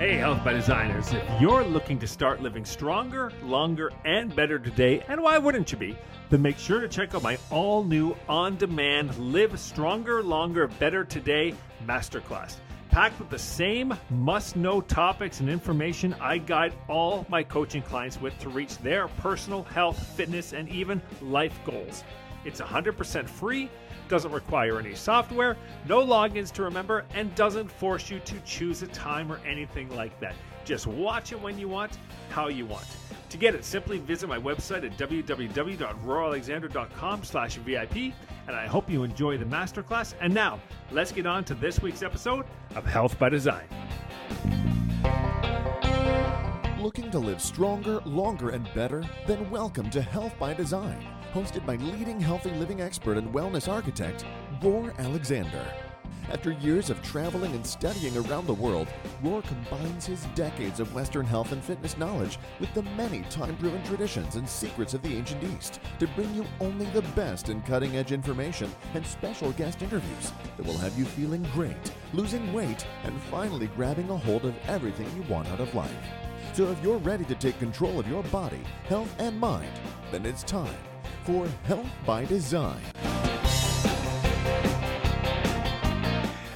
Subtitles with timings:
[0.00, 1.12] Hey, Health by Designers.
[1.12, 5.76] If you're looking to start living stronger, longer, and better today, and why wouldn't you
[5.76, 5.94] be?
[6.30, 11.04] Then make sure to check out my all new on demand Live Stronger, Longer, Better
[11.04, 11.54] Today
[11.86, 12.56] Masterclass.
[12.88, 18.18] Packed with the same must know topics and information I guide all my coaching clients
[18.18, 22.04] with to reach their personal health, fitness, and even life goals.
[22.44, 23.70] It's 100% free
[24.10, 25.56] doesn't require any software,
[25.88, 30.18] no logins to remember, and doesn't force you to choose a time or anything like
[30.18, 30.34] that.
[30.64, 31.98] Just watch it when you want,
[32.28, 32.86] how you want.
[33.30, 37.96] To get it, simply visit my website at www.roaralexander.com slash VIP,
[38.48, 40.14] and I hope you enjoy the masterclass.
[40.20, 40.58] And now,
[40.90, 43.68] let's get on to this week's episode of Health by Design.
[46.80, 49.04] Looking to live stronger, longer, and better?
[49.28, 54.24] Then welcome to Health by Design hosted by leading healthy living expert and wellness architect,
[54.62, 55.64] Roar Alexander.
[56.30, 58.86] After years of traveling and studying around the world,
[59.22, 63.82] Roar combines his decades of Western health and fitness knowledge with the many time proven
[63.82, 67.96] traditions and secrets of the ancient East to bring you only the best in cutting
[67.96, 73.20] edge information and special guest interviews that will have you feeling great, losing weight, and
[73.22, 75.90] finally grabbing a hold of everything you want out of life.
[76.52, 79.72] So if you're ready to take control of your body, health, and mind,
[80.12, 80.76] then it's time
[81.30, 82.80] for Health by Design.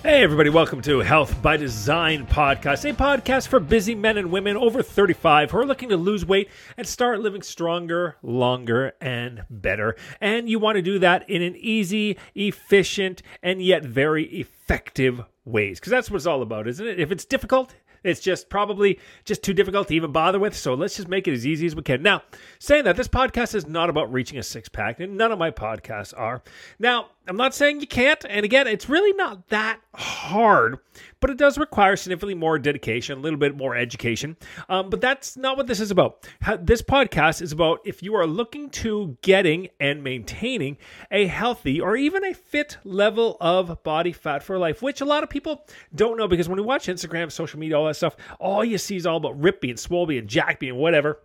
[0.03, 4.57] Hey, everybody, welcome to Health by Design podcast, a podcast for busy men and women
[4.57, 9.95] over 35 who are looking to lose weight and start living stronger, longer, and better.
[10.21, 15.79] And you want to do that in an easy, efficient, and yet very effective ways
[15.79, 16.99] because that's what it's all about, isn't it?
[16.99, 20.57] If it's difficult, it's just probably just too difficult to even bother with.
[20.57, 22.03] So let's just make it as easy as we can.
[22.03, 22.23] Now,
[22.59, 25.51] saying that, this podcast is not about reaching a six pack, and none of my
[25.51, 26.43] podcasts are.
[26.79, 28.23] Now, I'm not saying you can't.
[28.29, 30.79] And again, it's really not that hard,
[31.21, 34.37] but it does require significantly more dedication, a little bit more education.
[34.69, 36.29] Um, but that's not what this is about.
[36.61, 40.77] This podcast is about if you are looking to getting and maintaining
[41.11, 45.23] a healthy or even a fit level of body fat for life, which a lot
[45.23, 48.65] of people don't know because when we watch Instagram, social media, all that stuff, all
[48.65, 51.19] you see is all about rip being, swole and jack being, whatever.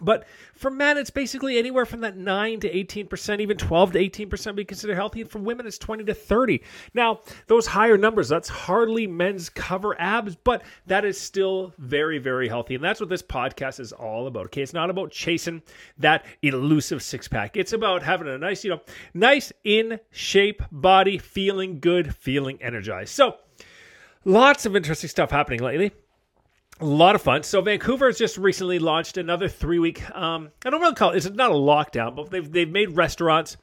[0.00, 0.24] But
[0.54, 4.64] for men, it's basically anywhere from that 9 to 18%, even 12 to 18% be
[4.64, 5.20] considered healthy.
[5.20, 6.62] And for women, it's 20 to 30.
[6.94, 12.48] Now, those higher numbers, that's hardly men's cover abs, but that is still very, very
[12.48, 12.74] healthy.
[12.74, 14.46] And that's what this podcast is all about.
[14.46, 14.62] Okay.
[14.62, 15.62] It's not about chasing
[15.98, 17.56] that elusive six pack.
[17.56, 18.80] It's about having a nice, you know,
[19.14, 23.10] nice in shape body, feeling good, feeling energized.
[23.10, 23.36] So,
[24.24, 25.92] lots of interesting stuff happening lately
[26.82, 27.44] a lot of fun.
[27.44, 30.08] So Vancouver has just recently launched another three week.
[30.14, 31.16] Um, I don't really call it.
[31.16, 33.56] It's not a lockdown, but they've they've made restaurants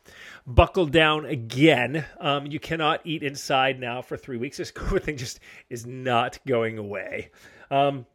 [0.48, 2.06] buckle down again.
[2.20, 4.58] Um, you cannot eat inside now for three weeks.
[4.58, 7.32] This COVID thing just is not going away.
[7.70, 8.06] Um,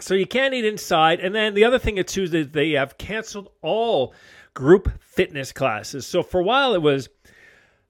[0.00, 1.20] so you can't eat inside.
[1.20, 4.14] And then the other thing too is that they have canceled all
[4.52, 6.06] group fitness classes.
[6.06, 7.08] So for a while it was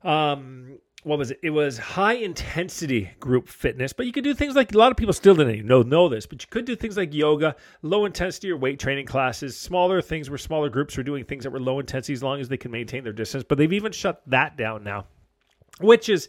[0.02, 0.78] um,
[1.08, 1.40] what was it?
[1.42, 4.96] It was high intensity group fitness, but you could do things like a lot of
[4.98, 8.50] people still didn't know know this, but you could do things like yoga, low intensity
[8.50, 11.80] or weight training classes, smaller things where smaller groups were doing things that were low
[11.80, 13.42] intensity as long as they can maintain their distance.
[13.42, 15.06] But they've even shut that down now,
[15.80, 16.28] which is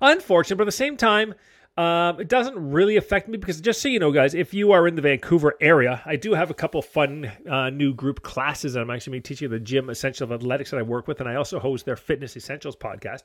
[0.00, 0.56] unfortunate.
[0.56, 1.34] But at the same time,
[1.76, 4.86] um, it doesn't really affect me because just so you know, guys, if you are
[4.86, 8.80] in the Vancouver area, I do have a couple fun uh, new group classes that
[8.80, 11.58] I'm actually teaching at the gym essential athletics that I work with, and I also
[11.58, 13.22] host their fitness essentials podcast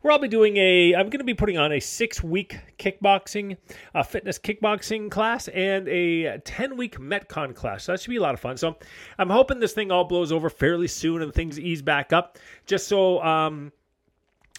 [0.00, 3.56] where I'll be doing a, I'm going to be putting on a six week kickboxing,
[3.94, 7.84] uh, fitness kickboxing class and a 10 week Metcon class.
[7.84, 8.56] So that should be a lot of fun.
[8.56, 8.76] So
[9.18, 12.88] I'm hoping this thing all blows over fairly soon and things ease back up just
[12.88, 13.72] so, um,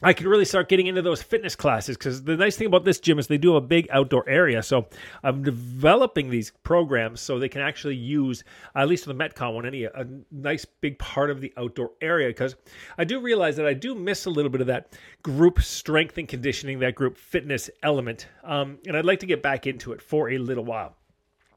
[0.03, 3.00] I can really start getting into those fitness classes because the nice thing about this
[3.00, 4.63] gym is they do have a big outdoor area.
[4.63, 4.88] So
[5.23, 8.44] I'm developing these programs so they can actually use,
[8.75, 12.29] at least the Metcon one, any a nice big part of the outdoor area.
[12.29, 12.56] Because
[12.97, 16.27] I do realize that I do miss a little bit of that group strength and
[16.27, 20.31] conditioning, that group fitness element, um, and I'd like to get back into it for
[20.31, 20.95] a little while.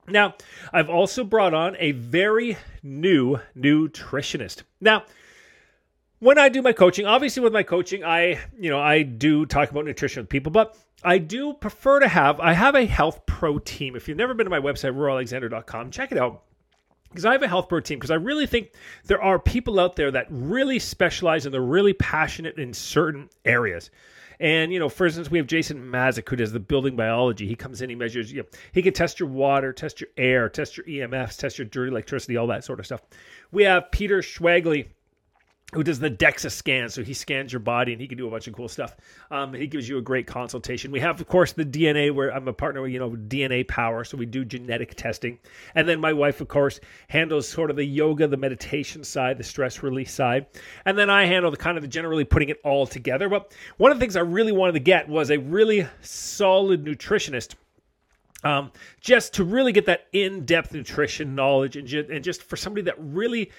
[0.06, 0.34] Now,
[0.70, 4.64] I've also brought on a very new nutritionist.
[4.82, 5.04] Now
[6.24, 9.70] when I do my coaching, obviously with my coaching, I, you know, I do talk
[9.70, 13.58] about nutrition with people, but I do prefer to have, I have a health pro
[13.58, 13.94] team.
[13.94, 16.44] If you've never been to my website, roaralexander.com, check it out
[17.10, 18.70] because I have a health pro team because I really think
[19.04, 23.90] there are people out there that really specialize and they're really passionate in certain areas.
[24.40, 27.46] And you know, for instance, we have Jason Mazik who does the building biology.
[27.46, 28.32] He comes in, he measures.
[28.32, 31.66] You know, he can test your water, test your air, test your EMFs, test your
[31.66, 33.02] dirty electricity, all that sort of stuff.
[33.52, 34.86] We have Peter Schwagley
[35.74, 36.88] who does the DEXA scan.
[36.88, 38.96] So he scans your body and he can do a bunch of cool stuff.
[39.30, 40.92] Um, he gives you a great consultation.
[40.92, 44.04] We have, of course, the DNA where I'm a partner with, you know, DNA Power.
[44.04, 45.38] So we do genetic testing.
[45.74, 46.78] And then my wife, of course,
[47.08, 50.46] handles sort of the yoga, the meditation side, the stress release side.
[50.84, 53.28] And then I handle the kind of the generally putting it all together.
[53.28, 57.54] But one of the things I really wanted to get was a really solid nutritionist
[58.44, 62.82] um, just to really get that in-depth nutrition knowledge and just, and just for somebody
[62.82, 63.50] that really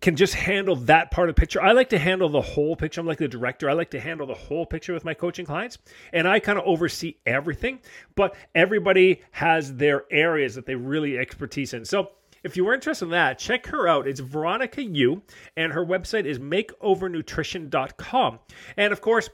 [0.00, 1.60] can just handle that part of the picture.
[1.60, 3.00] I like to handle the whole picture.
[3.00, 3.68] I'm like the director.
[3.68, 5.78] I like to handle the whole picture with my coaching clients,
[6.12, 7.80] and I kind of oversee everything.
[8.14, 11.84] But everybody has their areas that they really expertise in.
[11.84, 12.12] So
[12.42, 14.08] if you were interested in that, check her out.
[14.08, 15.22] It's Veronica Yu,
[15.56, 18.38] and her website is makeovernutrition.com.
[18.76, 19.30] And of course,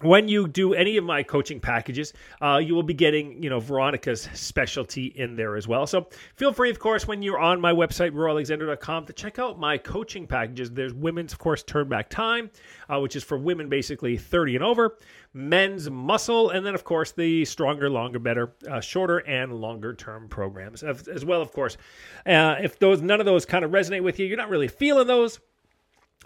[0.00, 3.58] when you do any of my coaching packages, uh, you will be getting, you know,
[3.58, 5.86] Veronica's specialty in there as well.
[5.86, 9.76] So feel free, of course, when you're on my website, roaralexander.com, to check out my
[9.76, 10.70] coaching packages.
[10.70, 12.50] There's women's, of course, turn back time,
[12.88, 14.96] uh, which is for women basically 30 and over,
[15.34, 20.28] men's muscle, and then, of course, the stronger, longer, better, uh, shorter and longer term
[20.28, 21.76] programs as, as well, of course.
[22.24, 25.06] Uh, if those none of those kind of resonate with you, you're not really feeling
[25.06, 25.40] those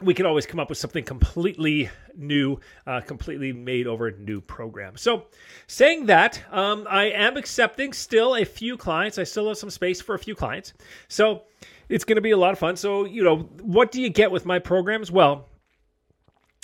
[0.00, 4.96] we can always come up with something completely new, uh, completely made over new program.
[4.96, 5.26] So,
[5.66, 9.18] saying that, um, I am accepting still a few clients.
[9.18, 10.72] I still have some space for a few clients.
[11.08, 11.42] So,
[11.88, 12.76] it's going to be a lot of fun.
[12.76, 15.10] So, you know, what do you get with my programs?
[15.10, 15.46] Well,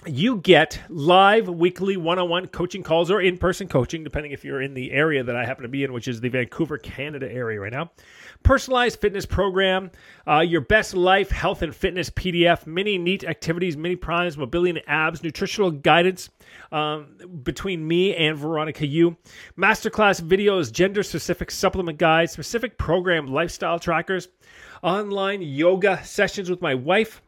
[0.07, 4.93] you get live weekly one-on-one coaching calls or in-person coaching depending if you're in the
[4.93, 7.91] area that i happen to be in which is the vancouver canada area right now.
[8.45, 9.91] Personalized fitness program
[10.29, 14.83] uh, your best life health and fitness pdf many neat activities mini primes mobility and
[14.87, 16.31] abs nutritional guidance
[16.71, 19.17] um, between me and veronica yu.
[19.59, 24.29] Masterclass videos gender specific supplement guides specific program lifestyle trackers
[24.85, 27.21] online yoga sessions with my wife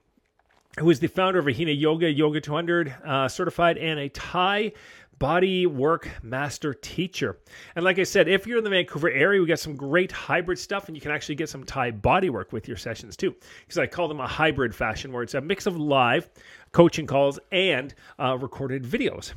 [0.78, 4.72] who is the founder of Ahina Yoga, Yoga 200 uh, certified, and a Thai
[5.18, 7.38] body work master teacher.
[7.76, 10.58] And like I said, if you're in the Vancouver area, we got some great hybrid
[10.58, 13.34] stuff, and you can actually get some Thai body work with your sessions too.
[13.60, 16.28] Because I call them a hybrid fashion, where it's a mix of live
[16.72, 19.32] coaching calls and uh, recorded videos.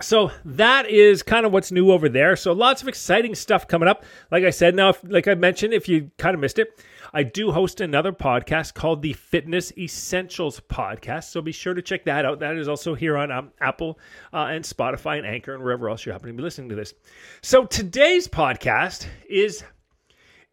[0.00, 2.34] So that is kind of what's new over there.
[2.36, 4.04] So lots of exciting stuff coming up.
[4.30, 6.84] Like I said, now, if, like I mentioned, if you kind of missed it,
[7.16, 11.30] I do host another podcast called the Fitness Essentials Podcast.
[11.30, 12.40] So be sure to check that out.
[12.40, 14.00] That is also here on um, Apple
[14.32, 16.92] uh, and Spotify and Anchor and wherever else you happen to be listening to this.
[17.40, 19.62] So today's podcast is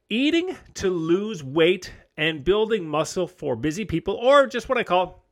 [0.07, 5.25] eating to lose weight and building muscle for busy people, or just what I call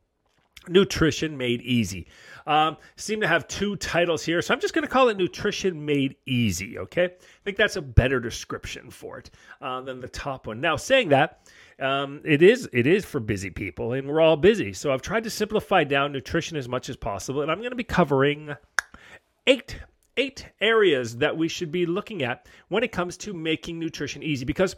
[0.66, 2.08] nutrition made easy.
[2.50, 5.86] Um, seem to have two titles here, so I'm just going to call it Nutrition
[5.86, 6.80] Made Easy.
[6.80, 9.30] Okay, I think that's a better description for it
[9.62, 10.60] uh, than the top one.
[10.60, 11.48] Now, saying that,
[11.78, 14.72] um, it is it is for busy people, and we're all busy.
[14.72, 17.76] So I've tried to simplify down nutrition as much as possible, and I'm going to
[17.76, 18.56] be covering
[19.46, 19.78] eight
[20.16, 24.44] eight areas that we should be looking at when it comes to making nutrition easy
[24.44, 24.74] because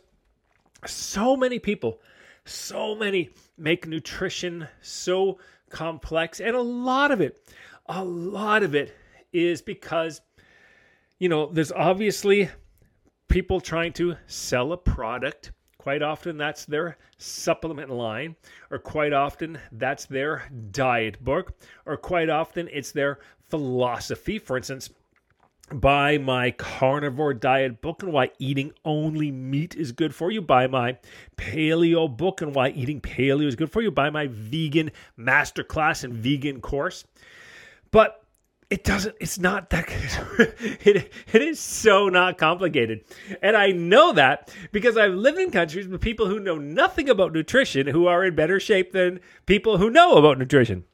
[0.87, 2.03] so many people
[2.45, 5.39] so many make nutrition so
[5.73, 6.41] complex.
[6.41, 7.53] And a lot of it,
[7.87, 8.95] a lot of it
[9.33, 10.21] is because,
[11.19, 12.49] you know, there's obviously
[13.29, 15.53] people trying to sell a product.
[15.79, 18.37] Quite often, that's their supplement line,
[18.71, 24.39] or quite often, that's their diet book, or quite often, it's their philosophy.
[24.39, 24.91] For instance,
[25.81, 30.43] buy my carnivore diet book and why eating only meat is good for you.
[30.43, 30.99] Buy my
[31.37, 33.91] paleo book and why eating paleo is good for you.
[33.91, 37.05] Buy my vegan masterclass and vegan course.
[37.91, 38.23] But
[38.73, 39.85] it doesn't it's not that
[40.87, 43.05] it, it is so not complicated
[43.43, 47.35] and i know that because i've lived in countries with people who know nothing about
[47.35, 50.85] nutrition who are in better shape than people who know about nutrition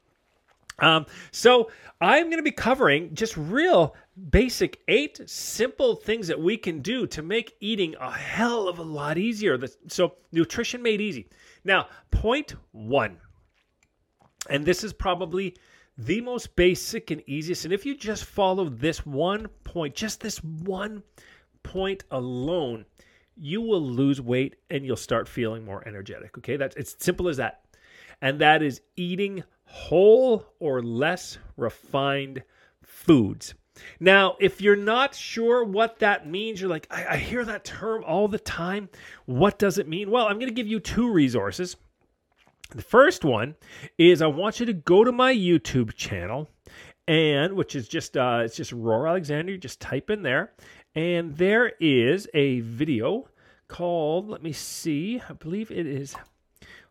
[0.81, 1.69] um, so
[2.01, 3.95] I'm going to be covering just real
[4.29, 8.83] basic eight simple things that we can do to make eating a hell of a
[8.83, 9.59] lot easier.
[9.87, 11.27] So, nutrition made easy.
[11.63, 13.17] Now, point one,
[14.49, 15.55] and this is probably
[15.97, 17.65] the most basic and easiest.
[17.65, 21.03] And if you just follow this one point, just this one
[21.63, 22.85] point alone,
[23.35, 26.37] you will lose weight and you'll start feeling more energetic.
[26.37, 27.65] Okay, that's it's simple as that.
[28.21, 32.43] And that is eating whole or less refined
[32.81, 33.53] foods.
[33.99, 38.03] Now, if you're not sure what that means, you're like, I, I hear that term
[38.03, 38.89] all the time.
[39.25, 40.11] What does it mean?
[40.11, 41.77] Well, I'm going to give you two resources.
[42.71, 43.55] The first one
[43.97, 46.49] is I want you to go to my YouTube channel,
[47.07, 49.51] and which is just uh, it's just Roar Alexander.
[49.51, 50.51] You just type in there,
[50.93, 53.27] and there is a video
[53.67, 54.29] called.
[54.29, 55.21] Let me see.
[55.29, 56.15] I believe it is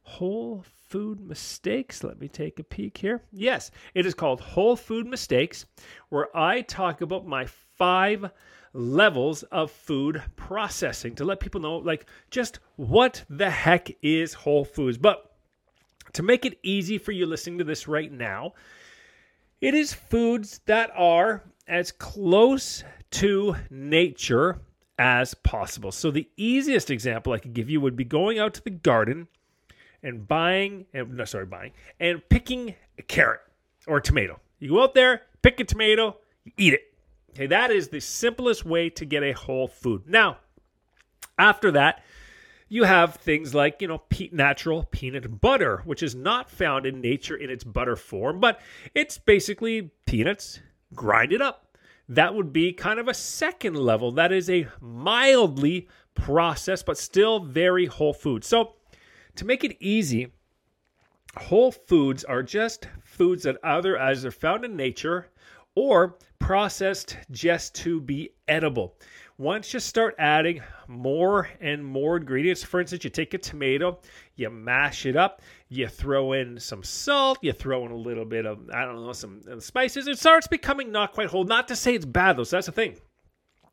[0.03, 2.03] Whole Food Mistakes.
[2.03, 3.23] Let me take a peek here.
[3.33, 5.67] Yes, it is called Whole Food Mistakes,
[6.09, 8.31] where I talk about my five
[8.73, 14.65] levels of food processing to let people know, like, just what the heck is Whole
[14.65, 14.99] Foods.
[14.99, 15.33] But
[16.15, 18.55] to make it easy for you listening to this right now,
[19.61, 24.61] it is foods that are as close to nature
[24.99, 25.93] as possible.
[25.93, 29.29] So the easiest example I could give you would be going out to the garden
[30.03, 33.41] and buying and no sorry buying and picking a carrot
[33.87, 34.41] or a tomato.
[34.59, 36.17] You go out there, pick a tomato,
[36.57, 36.83] eat it.
[37.31, 40.03] Okay, that is the simplest way to get a whole food.
[40.07, 40.39] Now,
[41.39, 42.03] after that,
[42.69, 44.03] you have things like, you know,
[44.33, 48.61] natural peanut butter, which is not found in nature in its butter form, but
[48.95, 50.61] it's basically peanuts
[50.95, 51.69] grinded up
[52.09, 54.13] that would be kind of a second level.
[54.13, 58.45] That is a mildly processed, but still very whole food.
[58.45, 58.75] So,
[59.39, 60.33] to make it easy,
[61.37, 65.31] whole foods are just foods that either as they're found in nature
[65.75, 68.97] or processed just to be edible.
[69.39, 74.01] Once you start adding more and more ingredients, for instance, you take a tomato,
[74.35, 78.45] you mash it up, you throw in some salt, you throw in a little bit
[78.45, 81.45] of, I don't know, some uh, spices, it starts becoming not quite whole.
[81.45, 82.97] Not to say it's bad though, so that's the thing.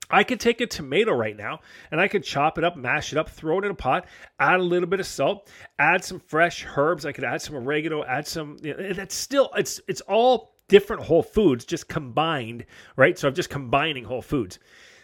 [0.09, 1.59] I could take a tomato right now
[1.91, 4.07] and I could chop it up, mash it up, throw it in a pot,
[4.39, 7.05] add a little bit of salt, add some fresh herbs.
[7.05, 8.57] I could add some oregano, add some.
[8.61, 13.17] That's still it's it's all different whole foods just combined, right?
[13.17, 14.59] So I'm just combining whole foods.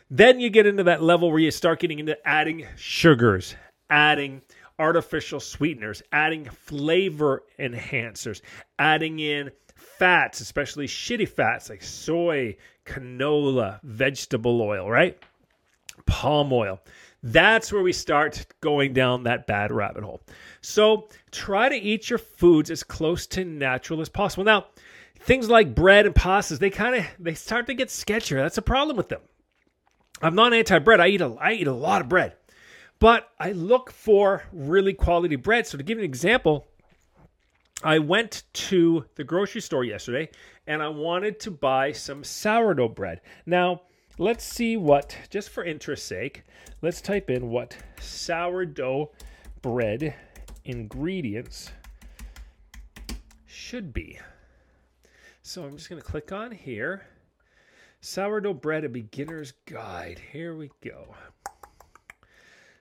[0.10, 3.56] Then you get into that level where you start getting into adding sugars,
[3.90, 4.42] adding
[4.78, 8.42] artificial sweeteners, adding flavor enhancers,
[8.78, 15.18] adding in fats, especially shitty fats like soy, canola, vegetable oil, right?
[16.06, 16.80] Palm oil.
[17.24, 20.22] That's where we start going down that bad rabbit hole.
[20.62, 24.44] So try to eat your foods as close to natural as possible.
[24.44, 24.68] Now,
[25.20, 28.42] things like bread and pastas, they kind of they start to get sketchier.
[28.42, 29.22] That's a problem with them.
[30.22, 31.00] I'm not anti-bread.
[31.00, 32.34] I eat a I eat a lot of bread.
[33.00, 35.66] But I look for really quality bread.
[35.66, 36.68] So to give you an example,
[37.84, 40.30] I went to the grocery store yesterday
[40.72, 43.20] and I wanted to buy some sourdough bread.
[43.46, 43.82] Now,
[44.18, 46.44] let's see what, just for interest's sake,
[46.82, 49.12] let's type in what sourdough
[49.62, 50.16] bread
[50.64, 51.74] ingredients
[53.46, 54.18] should be.
[55.42, 57.06] So I'm just going to click on here.
[58.00, 60.22] Sourdough bread, a beginner's guide.
[60.32, 61.14] Here we go.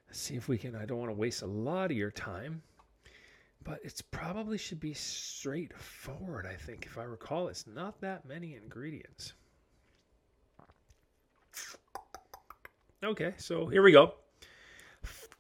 [0.06, 0.76] Let's see if we can.
[0.76, 2.62] I don't want to waste a lot of your time,
[3.64, 6.46] but it's probably should be straightforward.
[6.46, 9.34] I think, if I recall, it's not that many ingredients.
[13.02, 14.14] Okay, so here we go.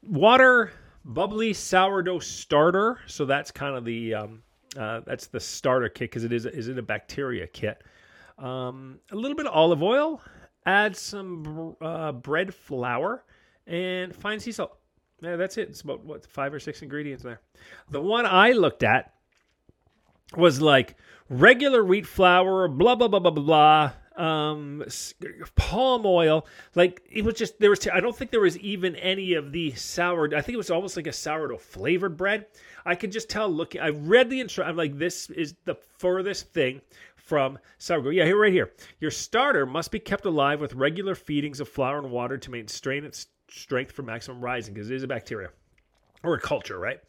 [0.02, 0.72] Water,
[1.04, 2.98] bubbly sourdough starter.
[3.06, 4.42] So that's kind of the um,
[4.78, 7.82] uh, that's the starter kit because it is is it a bacteria kit.
[8.38, 10.22] Um, a little bit of olive oil,
[10.64, 13.24] add some uh, bread flour,
[13.66, 14.79] and fine sea salt.
[15.22, 15.68] Yeah, that's it.
[15.68, 17.40] It's about what five or six ingredients there.
[17.90, 19.12] The one I looked at
[20.36, 20.96] was like
[21.28, 23.92] regular wheat flour, blah blah blah blah blah blah.
[24.16, 24.84] Um,
[25.56, 27.86] palm oil, like it was just there was.
[27.88, 30.28] I don't think there was even any of the sour.
[30.34, 32.46] I think it was almost like a sourdough flavored bread.
[32.84, 33.48] I could just tell.
[33.48, 34.70] Looking, I read the instruction.
[34.70, 36.82] I'm like, this is the furthest thing
[37.16, 38.10] from sourdough.
[38.10, 38.72] Yeah, here right here.
[38.98, 43.04] Your starter must be kept alive with regular feedings of flour and water to maintain
[43.04, 45.50] its strength for maximum rising because it is a bacteria
[46.22, 47.00] or a culture, right?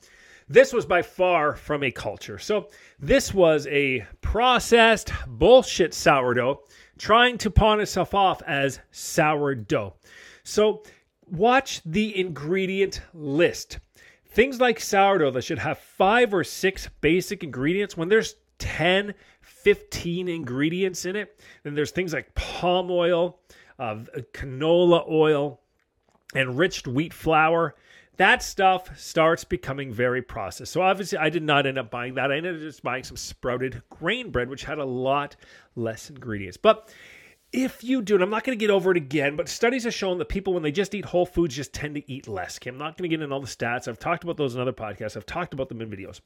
[0.48, 2.38] This was by far from a culture.
[2.38, 2.67] So
[3.00, 6.62] this was a processed bullshit sourdough
[6.98, 9.95] trying to pawn itself off as sourdough.
[10.43, 10.83] So
[11.25, 13.79] watch the ingredient list.
[14.25, 20.27] Things like sourdough that should have five or six basic ingredients when there's 10 15
[20.27, 21.39] ingredients in it.
[21.63, 23.39] Then there's things like palm oil,
[23.79, 23.98] uh,
[24.33, 25.62] canola oil,
[26.35, 27.75] enriched wheat flour.
[28.17, 30.71] That stuff starts becoming very processed.
[30.71, 32.31] So obviously, I did not end up buying that.
[32.31, 35.35] I ended up just buying some sprouted grain bread, which had a lot
[35.75, 36.57] less ingredients.
[36.57, 36.93] But
[37.51, 39.93] if you do, and I'm not going to get over it again, but studies have
[39.93, 42.57] shown that people, when they just eat whole foods, just tend to eat less.
[42.57, 43.88] Okay, I'm not going to get into all the stats.
[43.88, 45.17] I've talked about those in other podcasts.
[45.17, 46.21] I've talked about them in videos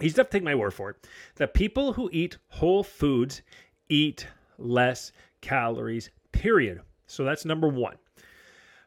[0.00, 0.96] you just have to take my word for it
[1.36, 3.42] that people who eat whole foods
[3.88, 4.26] eat
[4.58, 6.80] less calories, period.
[7.06, 7.96] So that's number one.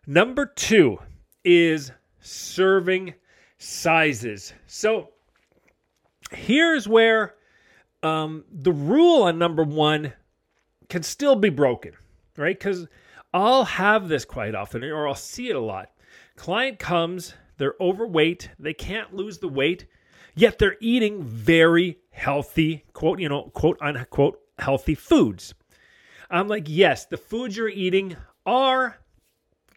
[0.08, 1.00] Number two
[1.44, 3.14] is serving
[3.58, 4.54] sizes.
[4.66, 5.10] So
[6.32, 7.36] here's where
[8.02, 10.14] um, the rule on number one
[10.90, 11.92] can still be broken,
[12.38, 12.58] right?
[12.58, 12.88] Because
[13.34, 15.92] I'll have this quite often, or I'll see it a lot.
[16.38, 19.86] Client comes, they're overweight, they can't lose the weight,
[20.38, 25.56] Yet they're eating very healthy, quote, you know, quote unquote, healthy foods.
[26.30, 29.00] I'm like, yes, the foods you're eating are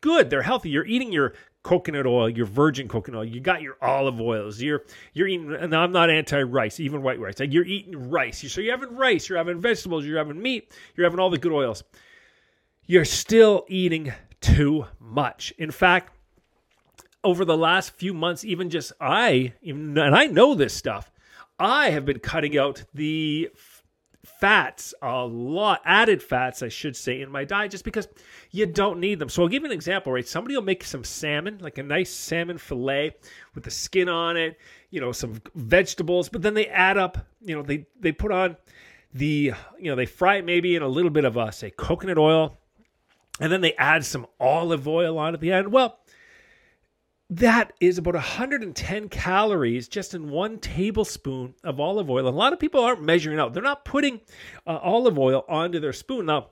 [0.01, 0.31] good.
[0.31, 0.71] They're healthy.
[0.71, 3.25] You're eating your coconut oil, your virgin coconut oil.
[3.25, 4.61] You got your olive oils.
[4.61, 5.53] You're you're eating.
[5.55, 7.39] And I'm not anti-rice, even white rice.
[7.39, 8.51] Like you're eating rice.
[8.53, 9.29] So you're having rice.
[9.29, 10.05] You're having vegetables.
[10.05, 10.73] You're having meat.
[10.97, 11.85] You're having all the good oils.
[12.87, 15.53] You're still eating too much.
[15.59, 16.13] In fact,
[17.23, 21.13] over the last few months, even just I, even, and I know this stuff,
[21.59, 23.51] I have been cutting out the
[24.25, 28.09] fats, a lot, added fats, I should say, in my diet just because
[28.51, 29.29] you don't need them.
[29.29, 30.27] So I'll give you an example, right?
[30.27, 33.17] Somebody will make some salmon, like a nice salmon fillet
[33.55, 34.59] with the skin on it,
[34.91, 38.57] you know, some vegetables, but then they add up, you know, they, they put on
[39.15, 42.19] the, you know, they fry it maybe in a little bit of, uh, say, coconut
[42.19, 42.59] oil,
[43.41, 45.73] and then they add some olive oil on at the end.
[45.73, 45.99] Well,
[47.31, 52.27] that is about 110 calories just in one tablespoon of olive oil.
[52.27, 53.55] And a lot of people aren't measuring out.
[53.55, 54.21] They're not putting
[54.67, 56.27] uh, olive oil onto their spoon.
[56.27, 56.49] Now,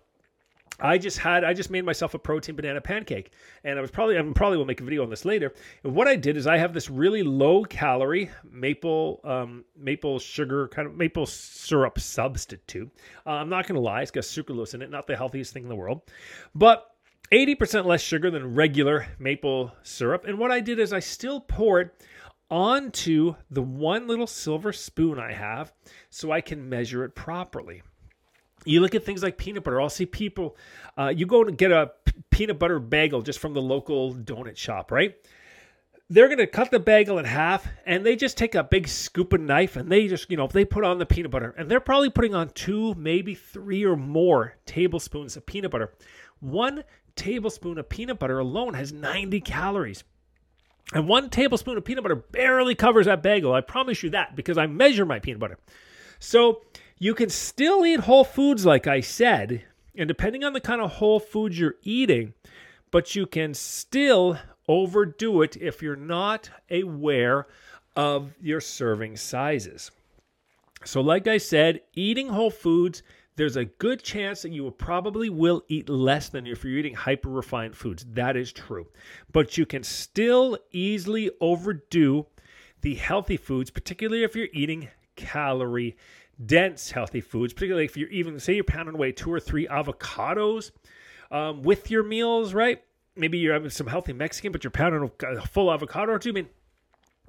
[0.81, 3.33] I just had I just made myself a protein banana pancake,
[3.65, 5.53] and I was probably I probably will make a video on this later.
[5.83, 10.69] And what I did is I have this really low calorie maple um, maple sugar
[10.69, 12.89] kind of maple syrup substitute.
[13.27, 15.69] Uh, I'm not gonna lie, it's got sucralose in it, not the healthiest thing in
[15.69, 16.03] the world,
[16.55, 16.95] but
[17.31, 20.25] 80% less sugar than regular maple syrup.
[20.27, 21.91] And what I did is I still poured
[22.51, 25.73] onto the one little silver spoon I have
[26.09, 27.83] so I can measure it properly.
[28.65, 29.81] You look at things like peanut butter.
[29.81, 30.57] I'll see people,
[30.97, 31.93] uh, you go and get a
[32.31, 35.15] peanut butter bagel just from the local donut shop, right?
[36.11, 39.35] They're going to cut the bagel in half and they just take a big scoop
[39.35, 41.81] of knife and they just, you know, they put on the peanut butter and they're
[41.81, 45.93] probably putting on two, maybe three or more tablespoons of peanut butter.
[46.41, 46.85] One
[47.19, 50.05] tablespoon of peanut butter alone has 90 calories.
[50.95, 53.53] And one tablespoon of peanut butter barely covers that bagel.
[53.53, 55.59] I promise you that because I measure my peanut butter.
[56.19, 56.63] So
[56.99, 60.93] you can still eat whole foods, like I said, and depending on the kind of
[60.93, 62.33] whole foods you're eating,
[62.91, 67.47] but you can still overdo it if you're not aware
[67.97, 69.91] of your serving sizes.
[70.85, 73.03] So, like I said, eating whole foods
[73.39, 76.95] there's a good chance that you will probably will eat less than if you're eating
[76.95, 78.05] hyper refined foods.
[78.11, 78.89] That is true.
[79.33, 82.27] But you can still easily overdo
[82.81, 85.97] the healthy foods, particularly if you're eating calorie
[86.45, 90.73] dense healthy foods, particularly if you're even, say, you're pounding away two or three avocados
[91.31, 92.83] um, with your meals, right?
[93.15, 96.31] Maybe you're having some healthy Mexican, but you're pounding a full avocado or two.
[96.31, 96.49] I mean,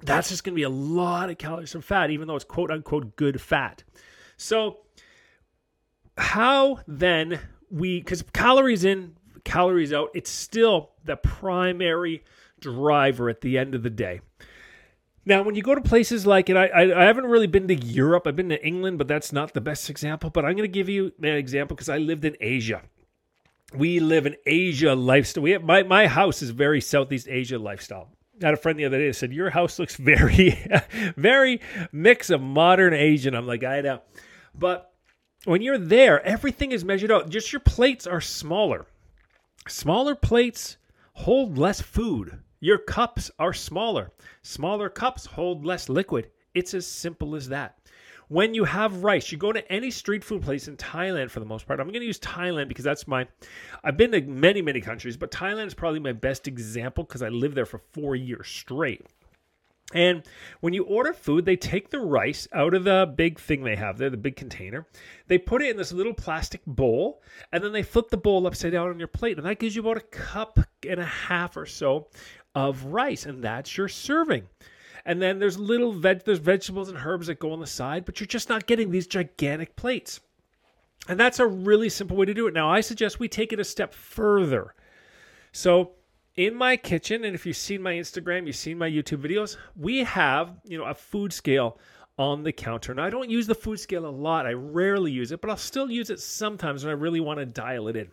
[0.02, 2.72] that's just going to be a lot of calories from fat, even though it's quote
[2.72, 3.84] unquote good fat.
[4.36, 4.78] So,
[6.20, 12.22] how then we because calories in calories out it's still the primary
[12.60, 14.20] driver at the end of the day.
[15.24, 17.74] Now when you go to places like and I, I, I haven't really been to
[17.74, 20.68] europe i've been to england but that's not the best example but i'm going to
[20.68, 22.82] give you an example because i lived in asia.
[23.72, 28.08] We live in asia lifestyle we have, my, my house is very southeast asia lifestyle.
[28.42, 30.58] I had a friend the other day that said your house looks very
[31.16, 31.60] very
[31.92, 33.34] mix of modern asian.
[33.34, 34.00] I'm like i know.
[34.54, 34.89] But
[35.44, 37.30] when you're there, everything is measured out.
[37.30, 38.86] Just your plates are smaller.
[39.68, 40.76] Smaller plates
[41.14, 42.38] hold less food.
[42.60, 44.10] Your cups are smaller.
[44.42, 46.30] Smaller cups hold less liquid.
[46.54, 47.78] It's as simple as that.
[48.28, 51.46] When you have rice, you go to any street food place in Thailand for the
[51.46, 51.80] most part.
[51.80, 53.26] I'm going to use Thailand because that's my.
[53.82, 57.28] I've been to many, many countries, but Thailand is probably my best example because I
[57.28, 59.04] lived there for four years straight.
[59.92, 60.22] And
[60.60, 63.98] when you order food, they take the rice out of the big thing they have
[63.98, 64.86] there, the big container.
[65.26, 67.22] They put it in this little plastic bowl,
[67.52, 69.36] and then they flip the bowl upside down on your plate.
[69.36, 72.08] And that gives you about a cup and a half or so
[72.54, 74.46] of rice, and that's your serving.
[75.04, 78.20] And then there's little veg, there's vegetables and herbs that go on the side, but
[78.20, 80.20] you're just not getting these gigantic plates.
[81.08, 82.54] And that's a really simple way to do it.
[82.54, 84.74] Now, I suggest we take it a step further.
[85.52, 85.92] So
[86.36, 90.04] in my kitchen, and if you've seen my Instagram, you've seen my YouTube videos, we
[90.04, 91.78] have, you know, a food scale
[92.18, 92.94] on the counter.
[92.94, 94.46] Now I don't use the food scale a lot.
[94.46, 97.46] I rarely use it, but I'll still use it sometimes when I really want to
[97.46, 98.10] dial it in.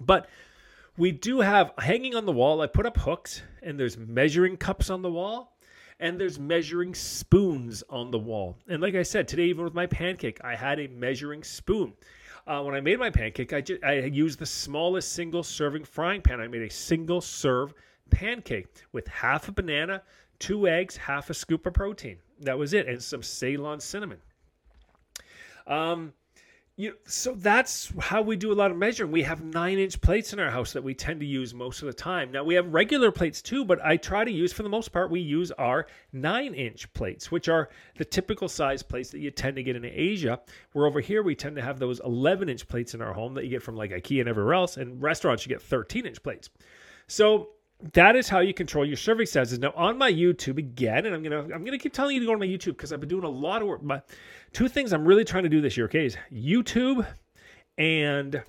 [0.00, 0.28] But
[0.96, 4.90] we do have hanging on the wall, I put up hooks and there's measuring cups
[4.90, 5.56] on the wall
[6.00, 8.58] and there's measuring spoons on the wall.
[8.68, 11.92] And like I said, today even with my pancake, I had a measuring spoon.
[12.46, 16.40] Uh, when I made my pancake, I, I used the smallest single serving frying pan.
[16.40, 17.72] I made a single serve
[18.10, 20.02] pancake with half a banana,
[20.38, 22.18] two eggs, half a scoop of protein.
[22.40, 24.18] That was it, and some Ceylon cinnamon.
[25.68, 26.12] Um,
[26.76, 29.12] you so that's how we do a lot of measuring.
[29.12, 31.86] We have nine inch plates in our house that we tend to use most of
[31.86, 32.32] the time.
[32.32, 35.10] Now we have regular plates too, but I try to use for the most part
[35.10, 39.56] we use our nine inch plates, which are the typical size plates that you tend
[39.56, 40.40] to get in Asia.
[40.72, 43.44] Where over here we tend to have those 11 inch plates in our home that
[43.44, 44.78] you get from like IKEA and everywhere else.
[44.78, 46.48] And restaurants you get 13 inch plates.
[47.06, 47.50] So
[47.94, 49.58] that is how you control your serving sizes.
[49.58, 52.32] Now on my YouTube again, and I'm gonna I'm gonna keep telling you to go
[52.32, 53.80] to my YouTube because I've been doing a lot of work.
[53.82, 54.08] But
[54.52, 57.06] two things I'm really trying to do this year, okay, is YouTube
[57.78, 58.42] and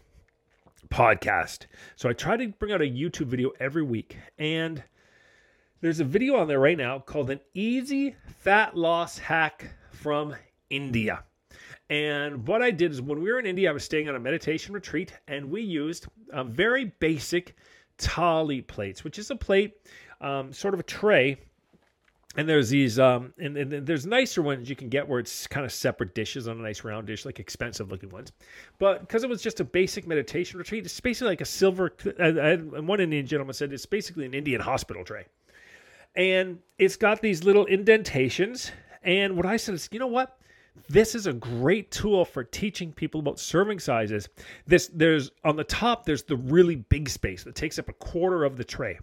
[0.89, 1.65] podcast.
[1.95, 4.83] So I try to bring out a YouTube video every week, and
[5.81, 10.35] there's a video on there right now called an easy fat loss hack from
[10.69, 11.23] India.
[11.89, 14.19] And what I did is when we were in India, I was staying on a
[14.19, 17.55] meditation retreat, and we used a very basic
[17.97, 19.77] Thali plates, which is a plate,
[20.21, 21.37] um, sort of a tray.
[22.35, 25.65] And there's these, um, and, and, there's nicer ones you can get where it's kind
[25.67, 28.31] of separate dishes on a nice round dish, like expensive looking ones.
[28.79, 31.93] But because it was just a basic meditation retreat, it's basically like a silver.
[32.17, 35.25] And one Indian gentleman said it's basically an Indian hospital tray,
[36.15, 38.71] and it's got these little indentations.
[39.03, 40.39] And what I said is, you know what?
[40.89, 44.29] This is a great tool for teaching people about serving sizes.
[44.67, 48.43] This there's on the top there's the really big space that takes up a quarter
[48.43, 48.99] of the tray.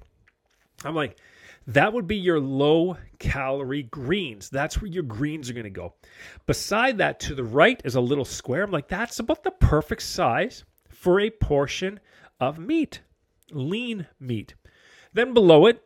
[0.85, 1.17] I'm like
[1.67, 4.49] that would be your low calorie greens.
[4.51, 5.95] That's where your greens are going to go.
[6.47, 8.65] Beside that to the right is a little square.
[8.65, 12.01] I'm like that's about the perfect size for a portion
[12.41, 13.01] of meat,
[13.51, 14.55] lean meat.
[15.13, 15.83] Then below it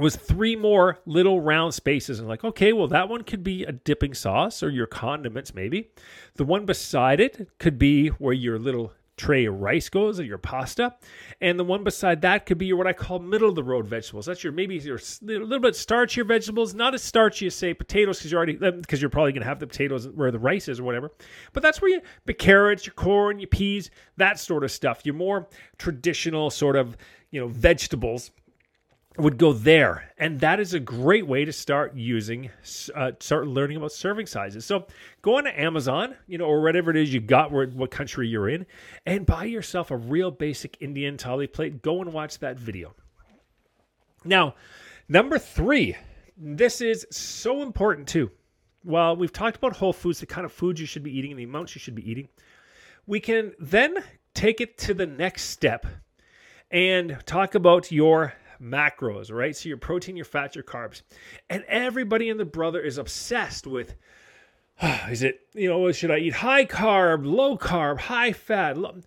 [0.00, 2.18] was three more little round spaces.
[2.18, 5.90] And like okay well that one could be a dipping sauce or your condiments maybe.
[6.34, 10.38] The one beside it could be where your little tray of rice goes or your
[10.38, 10.94] pasta.
[11.42, 13.86] And the one beside that could be your what i call middle of the road
[13.86, 14.24] vegetables.
[14.24, 18.32] That's your maybe your little, bit starchier vegetables not as starchy as say potatoes because
[18.32, 21.12] you're already because you're probably to have the potatoes where the rice is or whatever.
[21.52, 25.14] But that's where you the carrots your corn your peas that sort of stuff your
[25.14, 26.96] more traditional sort of
[27.30, 28.30] you know vegetables
[29.20, 30.12] would go there.
[30.18, 32.50] And that is a great way to start using
[32.94, 34.64] uh, start learning about serving sizes.
[34.64, 34.86] So
[35.22, 38.28] go on to amazon you know or whatever it is you got where, what country
[38.28, 38.66] you're in
[39.06, 41.82] and buy yourself a real basic indian thali plate.
[41.82, 42.94] Go and watch that video.
[44.24, 44.54] Now
[45.08, 45.96] number three
[46.36, 48.30] this is so important too.
[48.84, 51.40] Well we've talked about whole foods the kind of foods you should be eating and
[51.40, 52.28] the amounts you should be eating.
[53.06, 53.96] We can then
[54.34, 55.86] take it to the next step
[56.70, 59.56] and talk about your macros, right?
[59.56, 61.02] So your protein, your fat, your carbs.
[61.48, 63.94] And everybody and the brother is obsessed with
[65.10, 68.76] is it, you know, should I eat high carb, low carb, high fat?
[68.76, 69.00] Low...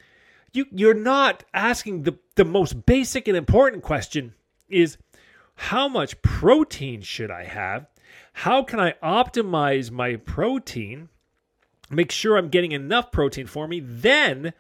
[0.52, 4.34] You you're not asking the the most basic and important question
[4.70, 4.98] is
[5.56, 7.88] how much protein should I have?
[8.34, 11.10] How can I optimize my protein?
[11.90, 13.80] Make sure I'm getting enough protein for me.
[13.80, 14.54] Then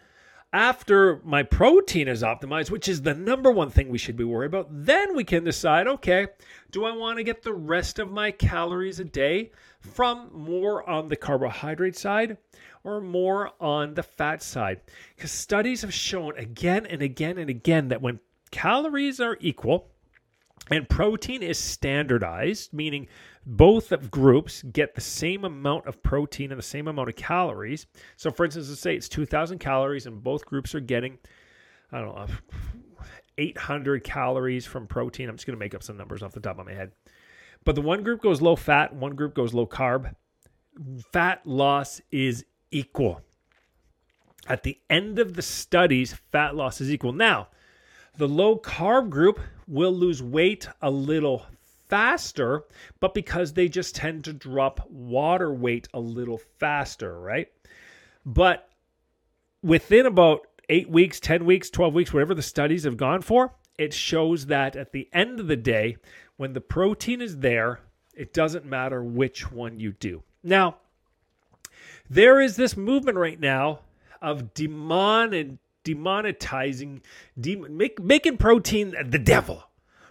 [0.53, 4.47] after my protein is optimized, which is the number one thing we should be worried
[4.47, 6.27] about, then we can decide okay,
[6.71, 11.09] do I want to get the rest of my calories a day from more on
[11.09, 12.37] the carbohydrate side
[12.83, 14.81] or more on the fat side?
[15.15, 18.19] Because studies have shown again and again and again that when
[18.51, 19.89] calories are equal,
[20.69, 23.07] and protein is standardized, meaning
[23.45, 27.85] both of groups get the same amount of protein and the same amount of calories.
[28.15, 31.17] So, for instance, let's say it's 2,000 calories, and both groups are getting,
[31.91, 32.27] I don't know,
[33.37, 35.29] 800 calories from protein.
[35.29, 36.91] I'm just going to make up some numbers off the top of my head.
[37.65, 40.13] But the one group goes low fat, one group goes low carb.
[41.11, 43.21] Fat loss is equal.
[44.47, 47.13] At the end of the studies, fat loss is equal.
[47.13, 47.47] Now,
[48.17, 51.45] the low carb group will lose weight a little
[51.93, 52.63] faster,
[52.99, 57.49] but because they just tend to drop water weight a little faster, right?
[58.25, 58.67] But
[59.61, 63.93] within about eight weeks, 10 weeks, 12 weeks, whatever the studies have gone for, it
[63.93, 65.97] shows that at the end of the day,
[66.35, 67.81] when the protein is there,
[68.15, 70.23] it doesn't matter which one you do.
[70.41, 70.77] Now,
[72.09, 73.81] there is this movement right now
[74.19, 77.01] of demon and demonetizing,
[77.39, 79.63] de- make, making protein the devil,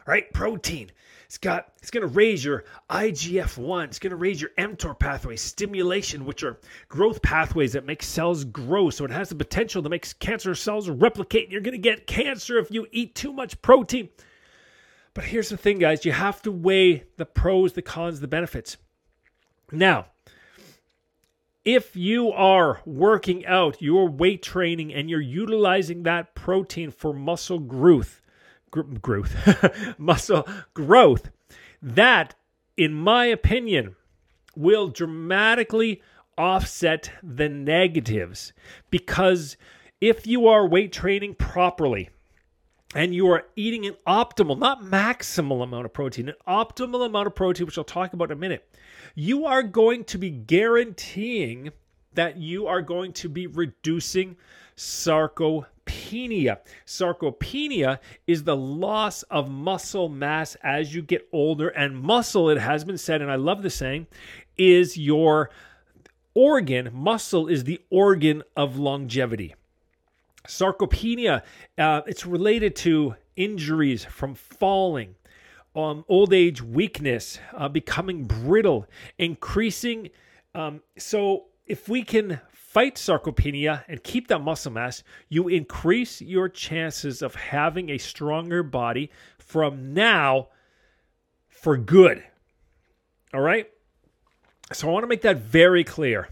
[0.06, 0.32] right?
[0.32, 0.92] Protein.
[1.32, 3.84] It's got it's going to raise your IGF-1.
[3.84, 8.44] It's going to raise your mTOR pathway, stimulation, which are growth pathways that make cells
[8.44, 8.90] grow.
[8.90, 11.50] So it has the potential to make cancer cells replicate.
[11.50, 14.10] You're going to get cancer if you eat too much protein.
[15.14, 16.04] But here's the thing, guys.
[16.04, 18.76] You have to weigh the pros, the cons, the benefits.
[19.70, 20.08] Now,
[21.64, 27.58] if you are working out, you're weight training, and you're utilizing that protein for muscle
[27.58, 28.20] growth,
[28.72, 29.36] gr- growth,
[29.98, 31.30] muscle growth,
[31.80, 32.34] that,
[32.76, 33.94] in my opinion,
[34.56, 36.02] will dramatically
[36.36, 38.52] offset the negatives.
[38.90, 39.56] Because
[40.00, 42.10] if you are weight training properly,
[42.94, 47.34] and you are eating an optimal, not maximal amount of protein, an optimal amount of
[47.34, 48.68] protein, which I'll talk about in a minute,
[49.14, 51.70] you are going to be guaranteeing
[52.14, 54.36] that you are going to be reducing
[56.12, 56.58] sarcopenia.
[56.86, 62.84] Sarcopenia is the loss of muscle mass as you get older, and muscle, it has
[62.84, 64.06] been said, and I love the saying,
[64.56, 65.50] is your
[66.34, 66.90] organ.
[66.92, 69.54] Muscle is the organ of longevity.
[70.46, 71.42] Sarcopenia,
[71.78, 75.14] uh, it's related to injuries from falling,
[75.74, 78.86] um, old age weakness, uh, becoming brittle,
[79.18, 80.10] increasing.
[80.54, 86.48] Um, so, if we can fight sarcopenia and keep that muscle mass, you increase your
[86.48, 90.48] chances of having a stronger body from now
[91.48, 92.24] for good.
[93.34, 93.68] All right?
[94.72, 96.28] So, I want to make that very clear.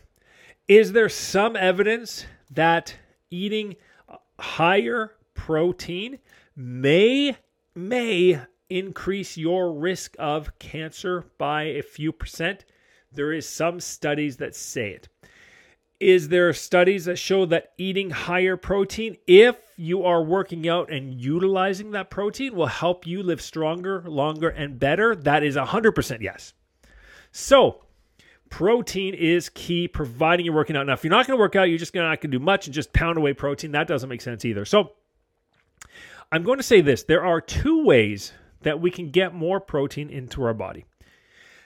[0.66, 2.94] Is there some evidence that
[3.30, 3.76] eating
[4.38, 6.18] higher protein
[6.56, 7.36] may
[7.74, 12.64] may increase your risk of cancer by a few percent.
[13.12, 15.08] There is some studies that say it.
[16.00, 21.20] Is there studies that show that eating higher protein if you are working out and
[21.20, 25.14] utilizing that protein will help you live stronger, longer and better?
[25.14, 26.54] That is 100% yes.
[27.32, 27.84] So,
[28.48, 30.86] protein is key providing you're working out.
[30.86, 32.66] Now if you're not going to work out you're just not going to do much
[32.66, 33.72] and just pound away protein.
[33.72, 34.64] That doesn't make sense either.
[34.64, 34.92] So
[36.32, 37.04] i'm going to say this.
[37.04, 38.32] There are two ways
[38.62, 40.84] that we can get more protein into our body.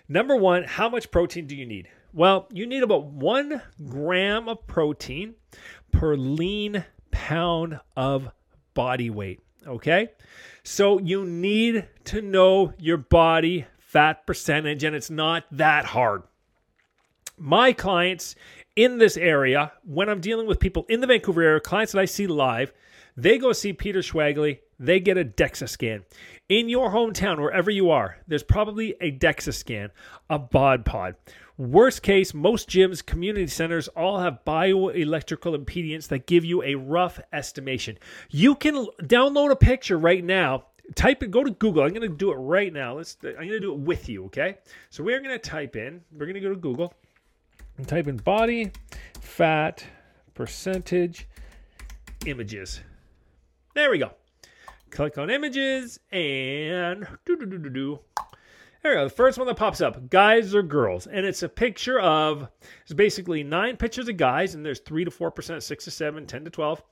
[0.09, 4.67] Number one how much protein do you need well you need about one gram of
[4.67, 5.35] protein
[5.93, 8.31] per lean pound of
[8.73, 10.09] body weight okay
[10.63, 16.23] so you need to know your body fat percentage and it's not that hard
[17.37, 18.37] my clients
[18.77, 22.05] in this area, when I'm dealing with people in the Vancouver area, clients that I
[22.07, 22.73] see live,
[23.17, 26.05] they go see Peter Schwagley, they get a DEXA scan.
[26.49, 29.91] In your hometown, wherever you are, there's probably a DEXA scan,
[30.29, 31.15] a bod pod.
[31.57, 37.21] Worst case, most gyms, community centers all have bioelectrical impedance that give you a rough
[37.33, 37.97] estimation.
[38.29, 40.65] You can download a picture right now.
[40.97, 41.85] Type it, go to Google.
[41.85, 42.97] I'm going to do it right now.
[42.97, 43.17] Let's.
[43.23, 44.59] I'm going to do it with you, okay?
[44.91, 46.03] So we're going to type in.
[46.13, 46.93] We're going to go to Google
[47.79, 48.73] and type in body
[49.21, 49.85] fat
[50.35, 51.29] percentage
[52.27, 52.81] images.
[53.75, 54.11] There we go.
[54.91, 58.01] Click on images and do do do do do.
[58.85, 59.05] There we go.
[59.05, 62.49] The first one that pops up, guys or girls, and it's a picture of.
[62.83, 66.27] It's basically nine pictures of guys, and there's three to four percent, six to seven,
[66.27, 66.83] 10 to twelve,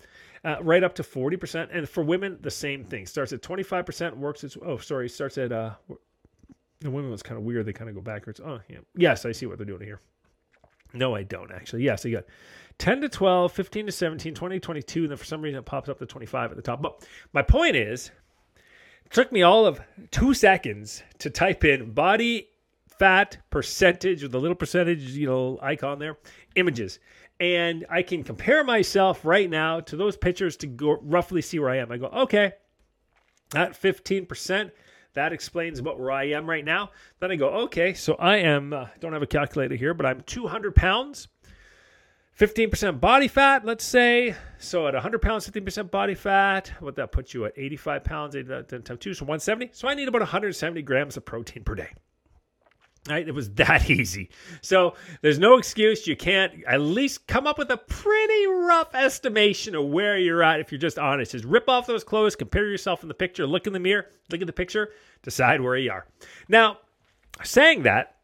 [0.42, 1.70] uh, right up to forty percent.
[1.70, 3.04] And for women, the same thing.
[3.04, 4.56] Starts at twenty five percent, works its.
[4.64, 5.52] Oh, sorry, starts at.
[5.52, 5.72] Uh,
[6.80, 7.66] the women was kind of weird.
[7.66, 8.40] They kind of go backwards.
[8.40, 8.78] Oh, yeah.
[8.96, 10.00] Yes, I see what they're doing here.
[10.94, 11.84] No, I don't actually.
[11.84, 12.24] Yes, you got
[12.78, 15.66] 10 to 12, 15 to 17, 20 to 22, and then for some reason it
[15.66, 16.80] pops up to 25 at the top.
[16.80, 18.10] But my point is,
[19.12, 22.48] took me all of two seconds to type in body
[22.98, 26.18] fat percentage with the little percentage, you know, icon there,
[26.54, 26.98] images.
[27.40, 31.70] And I can compare myself right now to those pictures to go roughly see where
[31.70, 31.90] I am.
[31.90, 32.52] I go, okay,
[33.54, 34.70] at 15%,
[35.14, 36.90] that explains about where I am right now.
[37.20, 40.22] Then I go, okay, so I am, uh, don't have a calculator here, but I'm
[40.22, 41.28] 200 pounds,
[42.38, 44.34] 15% body fat, let's say.
[44.58, 48.50] So at 100 pounds, 15% body fat, what that puts you at 85 pounds, 8
[48.50, 49.70] uh, times 2, so 170.
[49.72, 51.90] So I need about 170 grams of protein per day.
[53.08, 53.26] Right?
[53.26, 54.30] It was that easy.
[54.62, 56.06] So there's no excuse.
[56.06, 60.60] You can't at least come up with a pretty rough estimation of where you're at
[60.60, 61.32] if you're just honest.
[61.32, 64.40] Just rip off those clothes, compare yourself in the picture, look in the mirror, look
[64.40, 64.90] at the picture,
[65.22, 66.06] decide where you are.
[66.48, 66.78] Now,
[67.42, 68.16] saying that,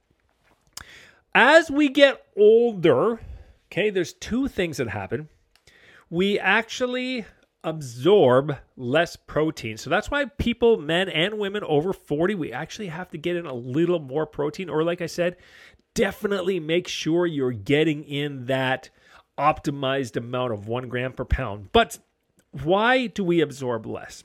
[1.35, 3.21] as we get older,
[3.71, 5.29] okay, there's two things that happen.
[6.11, 7.27] We actually
[7.65, 9.77] absorb less protein.
[9.77, 13.47] So that's why people, men and women over 40, we actually have to get in
[13.47, 14.69] a little more protein.
[14.71, 15.37] Or, like I said,
[15.95, 18.91] definitely make sure you're getting in that
[19.37, 21.71] optimized amount of one gram per pound.
[21.73, 21.99] But
[22.63, 24.25] why do we absorb less?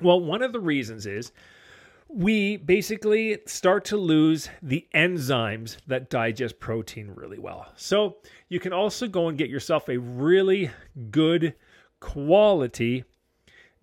[0.00, 1.32] Well, one of the reasons is
[2.08, 7.66] we basically start to lose the enzymes that digest protein really well.
[7.76, 10.70] So you can also go and get yourself a really
[11.10, 11.54] good
[12.00, 13.04] quality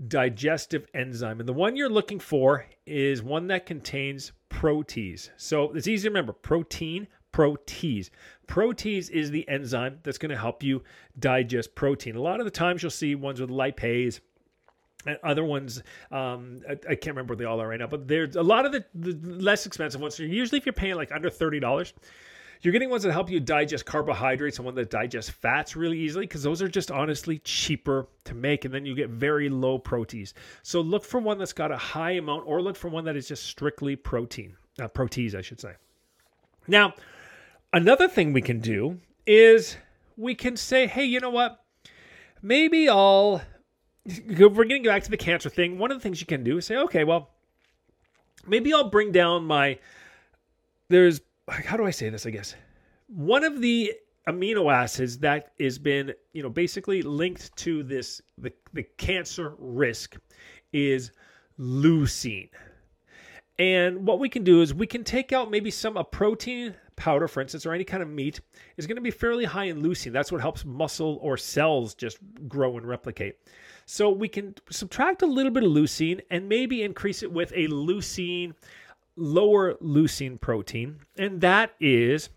[0.08, 1.40] digestive enzyme.
[1.40, 5.30] And the one you're looking for is one that contains protease.
[5.38, 8.10] So it's easy to remember protein, protease.
[8.48, 10.84] Protease is the enzyme that's going to help you
[11.20, 12.16] digest protein.
[12.16, 14.20] A lot of the times you'll see ones with lipase.
[15.06, 18.08] And other ones, um, I, I, can't remember what they all are right now, but
[18.08, 20.18] there's a lot of the, the less expensive ones.
[20.18, 21.94] Usually, if you're paying like under thirty dollars,
[22.64, 26.26] You're getting ones that help you digest carbohydrates and one that digest fats really easily
[26.26, 28.64] because those are just honestly cheaper to make.
[28.64, 30.34] And then you get very low proteins.
[30.62, 33.28] So look for one that's got a high amount or look for one that is
[33.28, 35.74] just strictly protein, uh, proteins, I should say.
[36.66, 36.94] Now,
[37.74, 39.76] another thing we can do is
[40.16, 41.62] we can say, hey, you know what?
[42.42, 43.42] Maybe I'll.
[44.06, 45.80] We're getting back to the cancer thing.
[45.80, 47.30] One of the things you can do is say, okay, well,
[48.46, 49.80] maybe I'll bring down my.
[50.90, 52.26] There's how do I say this?
[52.26, 52.56] I guess
[53.08, 53.94] one of the
[54.28, 60.16] amino acids that has been you know basically linked to this the, the cancer risk
[60.72, 61.12] is
[61.60, 62.50] leucine
[63.60, 67.28] and what we can do is we can take out maybe some a protein powder
[67.28, 68.42] for instance or any kind of meat
[68.78, 72.18] is going to be fairly high in leucine that's what helps muscle or cells just
[72.48, 73.38] grow and replicate
[73.86, 77.68] so we can subtract a little bit of leucine and maybe increase it with a
[77.68, 78.54] leucine
[79.16, 82.30] lower leucine protein, and that is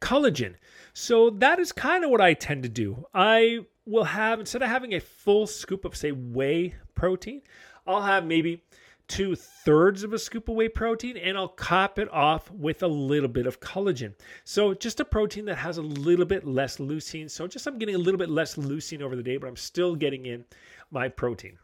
[0.00, 0.54] collagen.
[0.92, 3.06] So that is kind of what I tend to do.
[3.14, 7.42] I will have, instead of having a full scoop of, say, whey protein,
[7.86, 8.62] I'll have maybe
[9.08, 12.88] two thirds of a scoop of whey protein and I'll cap it off with a
[12.88, 14.14] little bit of collagen.
[14.44, 17.30] So just a protein that has a little bit less leucine.
[17.30, 19.94] So just I'm getting a little bit less leucine over the day, but I'm still
[19.94, 20.44] getting in
[20.90, 21.58] my protein.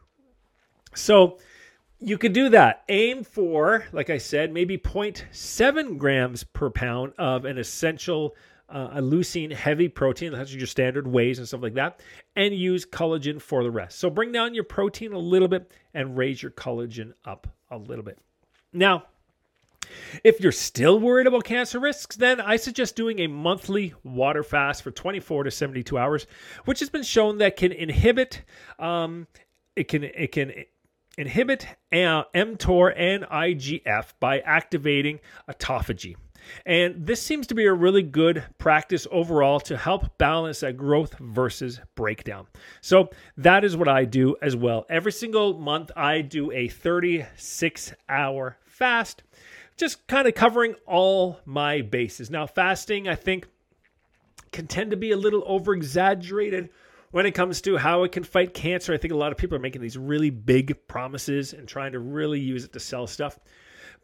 [0.93, 1.39] So
[1.99, 2.83] you could do that.
[2.89, 8.35] Aim for, like I said, maybe 0.7 grams per pound of an essential
[8.71, 10.31] uh, a leucine heavy protein.
[10.33, 12.01] That's your standard wheys and stuff like that.
[12.35, 13.99] And use collagen for the rest.
[13.99, 18.03] So bring down your protein a little bit and raise your collagen up a little
[18.03, 18.17] bit.
[18.73, 19.03] Now,
[20.23, 24.83] if you're still worried about cancer risks, then I suggest doing a monthly water fast
[24.83, 26.27] for 24 to 72 hours,
[26.65, 28.43] which has been shown that can inhibit
[28.79, 29.27] um,
[29.75, 30.53] it can it can
[31.17, 36.15] inhibit mTOR and IGF by activating autophagy.
[36.65, 41.17] And this seems to be a really good practice overall to help balance that growth
[41.19, 42.47] versus breakdown.
[42.81, 44.85] So that is what I do as well.
[44.89, 49.23] Every single month, I do a 36 hour fast,
[49.77, 52.29] just kind of covering all my bases.
[52.29, 53.47] Now, fasting, I think,
[54.51, 56.69] can tend to be a little over exaggerated
[57.11, 58.93] when it comes to how it can fight cancer.
[58.93, 61.99] I think a lot of people are making these really big promises and trying to
[61.99, 63.39] really use it to sell stuff.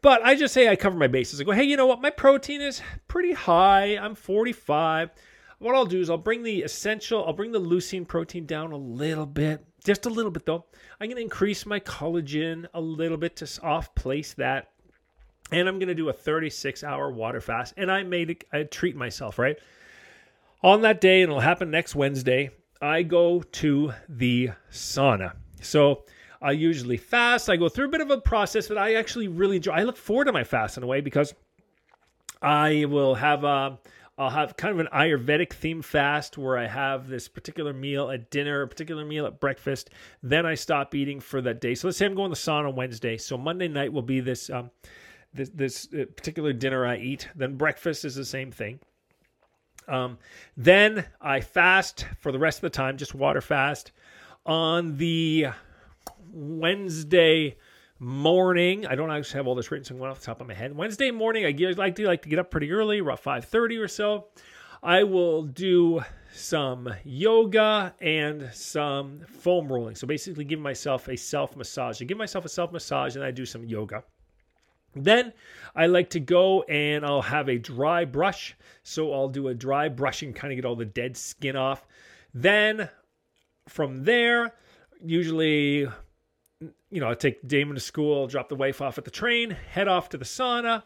[0.00, 1.40] But I just say I cover my bases.
[1.40, 2.00] I go, hey, you know what?
[2.00, 3.96] My protein is pretty high.
[3.96, 5.10] I'm 45.
[5.58, 8.76] What I'll do is I'll bring the essential, I'll bring the leucine protein down a
[8.76, 10.64] little bit, just a little bit though.
[11.00, 14.70] I'm going to increase my collagen a little bit to off place that.
[15.50, 17.74] And I'm going to do a 36 hour water fast.
[17.76, 19.58] And I made I treat myself, right?
[20.62, 25.34] On that day, and it'll happen next Wednesday, I go to the sauna.
[25.60, 26.04] So
[26.40, 27.50] I usually fast.
[27.50, 29.72] I go through a bit of a process that I actually really enjoy.
[29.72, 31.34] I look forward to my fast in a way because
[32.40, 33.78] I will have a
[34.18, 38.30] I'll have kind of an Ayurvedic theme fast where I have this particular meal at
[38.30, 39.90] dinner, a particular meal at breakfast.
[40.24, 41.76] Then I stop eating for that day.
[41.76, 43.16] So let's say I'm going to the sauna Wednesday.
[43.16, 44.70] So Monday night will be this um,
[45.32, 47.28] this, this uh, particular dinner I eat.
[47.36, 48.80] Then breakfast is the same thing.
[49.86, 50.18] Um,
[50.56, 53.92] then I fast for the rest of the time, just water fast.
[54.46, 55.48] On the
[56.32, 57.56] Wednesday
[57.98, 60.46] morning, I don't actually have all this written, so I'm going off the top of
[60.46, 60.76] my head.
[60.76, 64.28] Wednesday morning, I like to like to get up pretty early, around 5:30 or so.
[64.82, 69.96] I will do some yoga and some foam rolling.
[69.96, 72.00] So basically, give myself a self massage.
[72.00, 74.04] I give myself a self massage, and I do some yoga.
[74.94, 75.32] Then
[75.74, 78.56] I like to go and I'll have a dry brush.
[78.82, 81.86] So I'll do a dry brushing, kind of get all the dead skin off.
[82.32, 82.88] Then
[83.68, 84.54] from there,
[85.04, 85.86] usually,
[86.60, 89.88] you know, I take Damon to school, drop the wife off at the train, head
[89.88, 90.82] off to the sauna,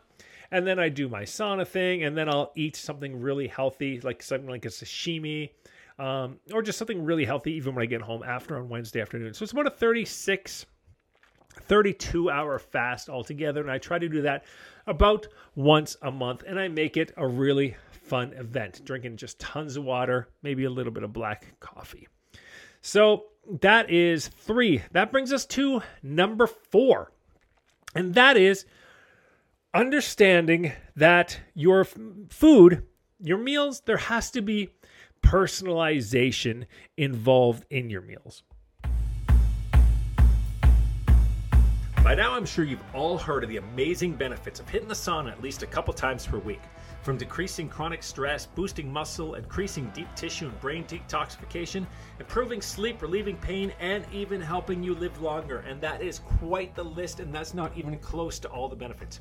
[0.50, 4.22] and then I do my sauna thing, and then I'll eat something really healthy, like
[4.22, 5.50] something like a sashimi,
[5.98, 9.34] um, or just something really healthy, even when I get home after on Wednesday afternoon.
[9.34, 10.66] So it's about a 36
[11.54, 13.60] 32 hour fast altogether.
[13.60, 14.44] And I try to do that
[14.86, 16.44] about once a month.
[16.46, 20.70] And I make it a really fun event, drinking just tons of water, maybe a
[20.70, 22.08] little bit of black coffee.
[22.80, 23.24] So
[23.60, 24.82] that is three.
[24.92, 27.12] That brings us to number four.
[27.94, 28.64] And that is
[29.74, 32.86] understanding that your food,
[33.20, 34.70] your meals, there has to be
[35.22, 36.66] personalization
[36.96, 38.42] involved in your meals.
[42.02, 45.30] By now, I'm sure you've all heard of the amazing benefits of hitting the sauna
[45.30, 46.60] at least a couple times per week.
[47.02, 51.84] From decreasing chronic stress, boosting muscle, increasing deep tissue and brain detoxification,
[52.20, 55.64] improving sleep, relieving pain, and even helping you live longer.
[55.68, 59.20] And that is quite the list, and that's not even close to all the benefits.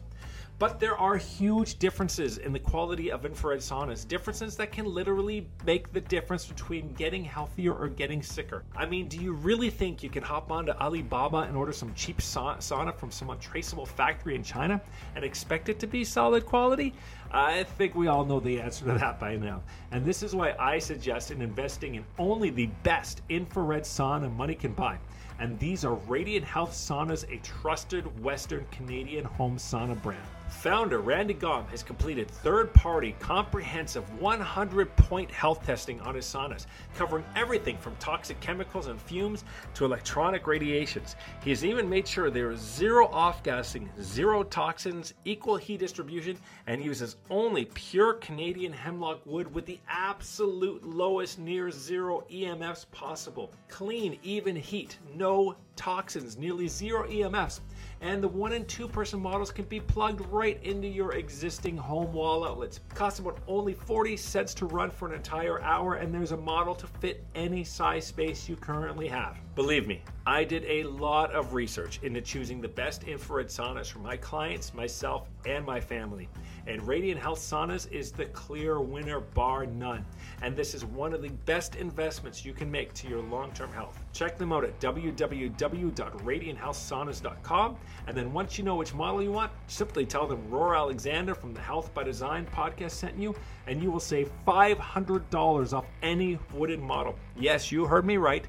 [0.61, 5.47] But there are huge differences in the quality of infrared saunas, differences that can literally
[5.65, 8.63] make the difference between getting healthier or getting sicker.
[8.75, 12.19] I mean, do you really think you can hop onto Alibaba and order some cheap
[12.19, 14.79] sauna from some untraceable factory in China
[15.15, 16.93] and expect it to be solid quality?
[17.31, 19.63] I think we all know the answer to that by now.
[19.89, 24.53] And this is why I suggest in investing in only the best infrared sauna money
[24.53, 24.99] can buy.
[25.39, 30.21] And these are Radiant Health Saunas, a trusted Western Canadian home sauna brand.
[30.51, 36.67] Founder Randy Gom has completed third party, comprehensive 100 point health testing on his saunas,
[36.93, 39.43] covering everything from toxic chemicals and fumes
[39.73, 41.15] to electronic radiations.
[41.43, 46.37] He has even made sure there is zero off gassing, zero toxins, equal heat distribution,
[46.67, 53.51] and uses only pure Canadian hemlock wood with the absolute lowest near zero EMFs possible.
[53.67, 57.61] Clean, even heat, no toxins, nearly zero EMFs
[58.01, 62.11] and the one and two person models can be plugged right into your existing home
[62.11, 62.77] wall outlets.
[62.77, 66.37] It costs about only 40 cents to run for an entire hour, and there's a
[66.37, 69.37] model to fit any size space you currently have.
[69.53, 73.99] Believe me, I did a lot of research into choosing the best infrared saunas for
[73.99, 76.27] my clients, myself, and my family.
[76.67, 80.05] And Radiant Health Saunas is the clear winner, bar none.
[80.41, 83.71] And this is one of the best investments you can make to your long term
[83.73, 83.97] health.
[84.13, 87.77] Check them out at www.radianthealthsaunas.com.
[88.07, 91.53] And then once you know which model you want, simply tell them Roar Alexander from
[91.53, 93.33] the Health by Design podcast sent you,
[93.67, 97.15] and you will save $500 off any wooden model.
[97.37, 98.45] Yes, you heard me right.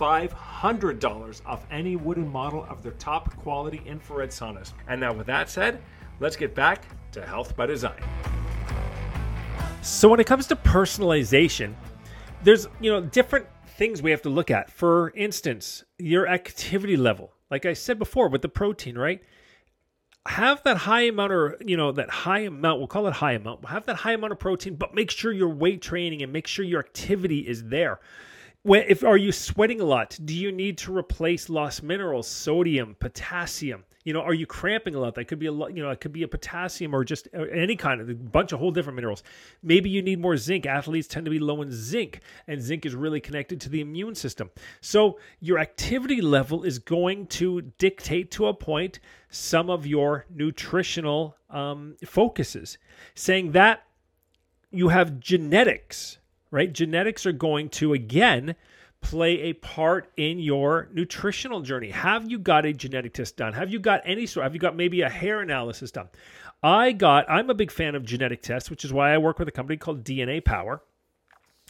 [0.00, 4.72] $500 off any wooden model of their top quality infrared saunas.
[4.88, 5.80] And now, with that said,
[6.18, 6.82] let's get back
[7.12, 8.02] to Health by Design.
[9.82, 11.74] So, when it comes to personalization,
[12.42, 14.70] there's you know different things we have to look at.
[14.70, 17.32] For instance, your activity level.
[17.50, 19.22] Like I said before with the protein, right?
[20.26, 23.64] Have that high amount or you know that high amount, we'll call it high amount.
[23.66, 26.64] Have that high amount of protein, but make sure your weight training and make sure
[26.64, 28.00] your activity is there
[28.62, 32.96] when, if are you sweating a lot do you need to replace lost minerals sodium
[32.98, 35.14] potassium you know are you cramping a lot?
[35.14, 37.42] That could be a lot you know it could be a potassium or just uh,
[37.42, 39.22] any kind of a bunch of whole different minerals.
[39.62, 40.66] Maybe you need more zinc.
[40.66, 44.14] Athletes tend to be low in zinc and zinc is really connected to the immune
[44.14, 44.50] system.
[44.80, 49.00] So your activity level is going to dictate to a point
[49.30, 52.78] some of your nutritional um, focuses.
[53.14, 53.84] Saying that
[54.70, 56.18] you have genetics
[56.52, 56.72] right?
[56.72, 58.54] Genetics are going to, again,
[59.02, 61.90] play a part in your nutritional journey.
[61.90, 63.52] Have you got a genetic test done?
[63.52, 64.46] Have you got any sort?
[64.46, 66.08] Of have you got maybe a hair analysis done?
[66.62, 67.28] I got.
[67.28, 69.76] I'm a big fan of genetic tests, which is why I work with a company
[69.76, 70.82] called DNA Power.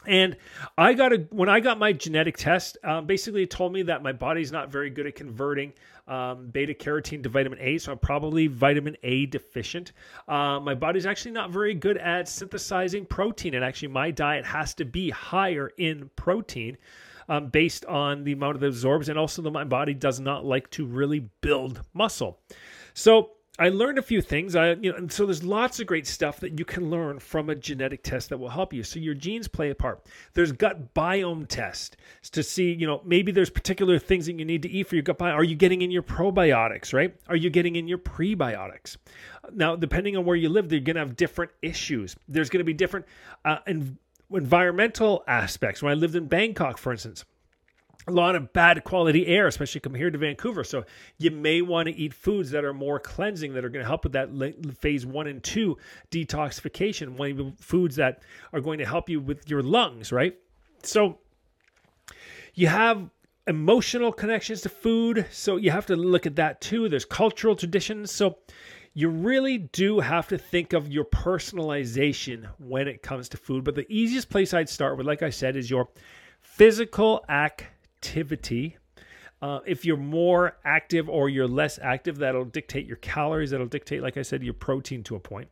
[0.06, 0.36] And
[0.76, 4.02] I got a when I got my genetic test, um, basically it told me that
[4.02, 5.72] my body's not very good at converting
[6.08, 9.92] um, beta carotene to vitamin A, so I'm probably vitamin A deficient.
[10.26, 14.74] Uh, my body's actually not very good at synthesizing protein, and actually my diet has
[14.74, 16.76] to be higher in protein.
[17.28, 20.44] Um, based on the amount of it absorbs, and also that my body does not
[20.44, 22.40] like to really build muscle.
[22.94, 24.56] So I learned a few things.
[24.56, 27.50] I, you know, and so there's lots of great stuff that you can learn from
[27.50, 28.82] a genetic test that will help you.
[28.82, 30.06] So your genes play a part.
[30.32, 31.98] There's gut biome test
[32.32, 35.02] to see, you know, maybe there's particular things that you need to eat for your
[35.02, 35.34] gut biome.
[35.34, 37.14] Are you getting in your probiotics, right?
[37.28, 38.96] Are you getting in your prebiotics?
[39.52, 42.16] Now, depending on where you live, they're going to have different issues.
[42.28, 43.04] There's going to be different
[43.44, 43.58] uh,
[44.34, 45.82] environmental aspects.
[45.82, 47.24] When I lived in Bangkok, for instance,
[48.08, 50.64] a lot of bad quality air, especially come here to Vancouver.
[50.64, 50.84] So
[51.18, 54.02] you may want to eat foods that are more cleansing, that are going to help
[54.02, 54.30] with that
[54.80, 55.78] phase one and two
[56.10, 57.16] detoxification.
[57.16, 58.22] One Foods that
[58.52, 60.36] are going to help you with your lungs, right?
[60.82, 61.18] So
[62.54, 63.08] you have
[63.46, 66.88] emotional connections to food, so you have to look at that too.
[66.88, 68.38] There's cultural traditions, so
[68.94, 73.64] you really do have to think of your personalization when it comes to food.
[73.64, 75.88] But the easiest place I'd start with, like I said, is your
[76.40, 78.76] physical activity.
[79.40, 83.50] Uh, if you're more active or you're less active, that'll dictate your calories.
[83.50, 85.48] That'll dictate, like I said, your protein to a point.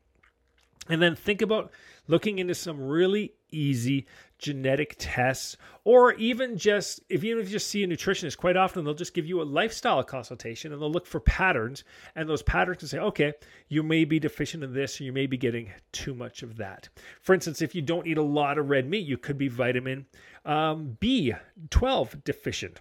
[0.88, 1.70] And then think about
[2.08, 4.06] looking into some really easy
[4.40, 9.14] genetic tests, or even just if you just see a nutritionist, quite often they'll just
[9.14, 11.84] give you a lifestyle consultation and they'll look for patterns,
[12.16, 13.32] and those patterns can say, okay,
[13.68, 16.88] you may be deficient in this, or you may be getting too much of that.
[17.20, 20.06] For instance, if you don't eat a lot of red meat, you could be vitamin
[20.44, 22.80] um, B12 deficient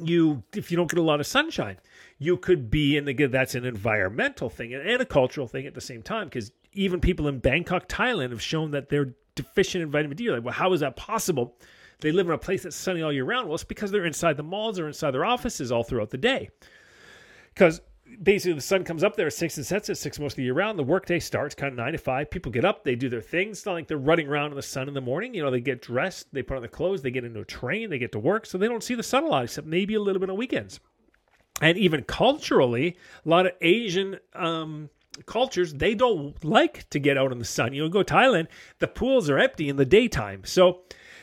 [0.00, 1.78] you if you don't get a lot of sunshine
[2.18, 5.80] you could be in the that's an environmental thing and a cultural thing at the
[5.80, 10.16] same time because even people in bangkok thailand have shown that they're deficient in vitamin
[10.16, 10.24] D.
[10.24, 11.56] You're like, well, how is that possible?
[12.00, 13.46] They live in a place that's sunny all year round.
[13.46, 16.50] Well, it's because they're inside the malls or inside their offices all throughout the day.
[17.54, 17.80] Because
[18.22, 20.42] basically the sun comes up there at six and sets at six most of the
[20.42, 20.78] year round.
[20.78, 22.30] The workday starts kind of nine to five.
[22.30, 23.58] People get up, they do their things.
[23.58, 25.34] It's not like they're running around in the sun in the morning.
[25.34, 27.90] You know, they get dressed, they put on their clothes, they get into a train,
[27.90, 30.00] they get to work, so they don't see the sun a lot, except maybe a
[30.00, 30.80] little bit on weekends.
[31.60, 34.90] And even culturally, a lot of Asian um,
[35.24, 37.72] cultures they don't like to get out in the sun.
[37.72, 38.48] You know, go Thailand,
[38.78, 40.82] the pools are empty in the daytime, so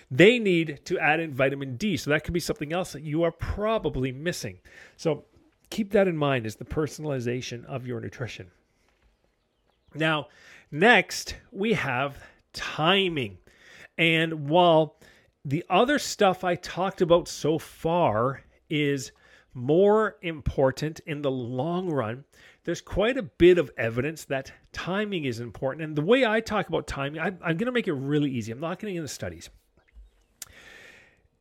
[0.10, 1.98] they need to add in vitamin D.
[1.98, 4.60] So that could be something else that you are probably missing.
[4.98, 5.26] So
[5.70, 8.52] keep that in mind as the personalization of your nutrition.
[9.96, 10.28] Now,
[10.72, 12.18] next we have
[12.54, 13.38] timing.
[13.98, 14.98] And while
[15.46, 19.12] the other stuff I talked about so far is
[19.54, 22.24] more important in the long run,
[22.64, 25.84] there's quite a bit of evidence that timing is important.
[25.84, 28.52] And the way I talk about timing, I, am going to make it really easy.
[28.52, 29.50] I'm not getting into studies.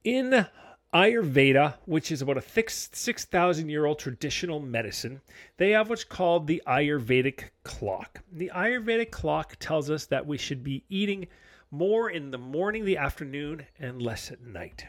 [0.04, 0.46] In
[0.92, 5.20] Ayurveda, which is about a 6,000 year old traditional medicine,
[5.56, 8.20] they have what's called the Ayurvedic clock.
[8.32, 11.28] The Ayurvedic clock tells us that we should be eating
[11.70, 14.84] more in the morning, the afternoon, and less at night.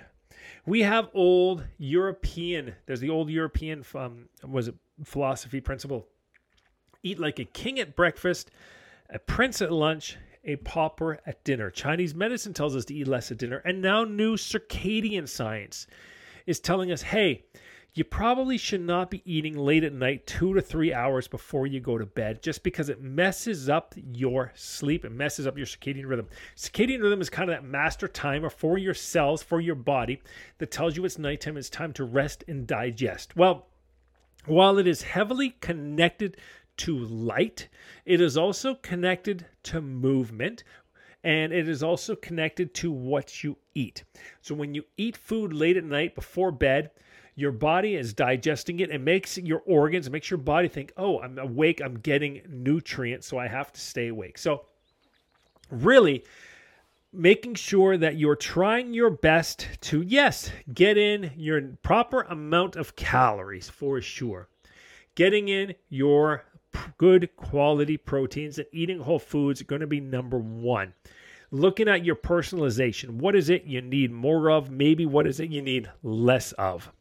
[0.66, 6.08] We have old European, there's the old European um, was it philosophy principle.
[7.04, 8.50] Eat like a king at breakfast,
[9.10, 11.70] a prince at lunch, a pauper at dinner.
[11.70, 15.86] Chinese medicine tells us to eat less at dinner, and now new circadian science
[16.46, 17.44] is telling us, hey,
[17.94, 21.80] you probably should not be eating late at night, two to three hours before you
[21.80, 25.06] go to bed, just because it messes up your sleep.
[25.06, 26.28] It messes up your circadian rhythm.
[26.56, 30.22] Circadian rhythm is kind of that master timer for your cells, for your body,
[30.58, 33.36] that tells you it's nighttime, it's time to rest and digest.
[33.36, 33.68] Well,
[34.46, 36.38] while it is heavily connected
[36.78, 37.70] to light,
[38.06, 40.64] it is also connected to movement,
[41.24, 44.04] and it is also connected to what you eat.
[44.42, 46.92] So when you eat food late at night before bed,
[47.36, 51.40] your body is digesting it and makes your organs, makes your body think, oh, I'm
[51.40, 54.38] awake, I'm getting nutrients, so I have to stay awake.
[54.38, 54.66] So,
[55.72, 56.24] really,
[57.12, 62.96] making sure that you're trying your best to, yes, get in your proper amount of
[62.96, 64.48] calories for sure.
[65.16, 66.44] Getting in your
[66.98, 70.94] good quality proteins and eating whole foods are going to be number one.
[71.52, 73.12] Looking at your personalization.
[73.18, 74.72] What is it you need more of?
[74.72, 76.92] Maybe what is it you need less of?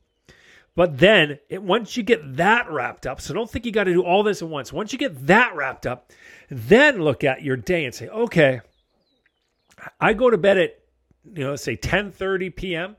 [0.74, 3.92] But then, it, once you get that wrapped up, so don't think you got to
[3.92, 4.72] do all this at once.
[4.72, 6.12] Once you get that wrapped up,
[6.48, 8.60] then look at your day and say, okay,
[10.00, 10.78] I go to bed at,
[11.24, 12.96] you know, say 10:30 p.m.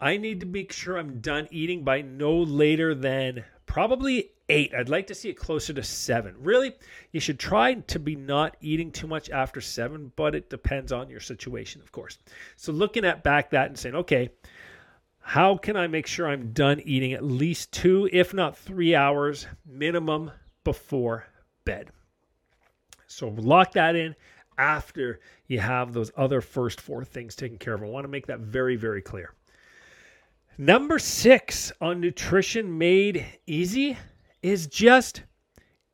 [0.00, 4.74] I need to make sure I'm done eating by no later than probably eight.
[4.74, 6.34] I'd like to see it closer to seven.
[6.38, 6.72] Really,
[7.12, 11.08] you should try to be not eating too much after seven, but it depends on
[11.10, 12.18] your situation, of course.
[12.56, 14.30] So looking at back that and saying, okay,
[15.20, 19.46] how can I make sure I'm done eating at least two, if not three hours
[19.66, 20.30] minimum
[20.64, 21.26] before
[21.64, 21.90] bed?
[23.06, 24.14] So lock that in
[24.56, 27.82] after you have those other first four things taken care of.
[27.82, 29.34] I want to make that very, very clear.
[30.56, 33.96] Number six on nutrition made easy
[34.42, 35.22] is just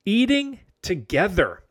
[0.04, 1.62] eating together.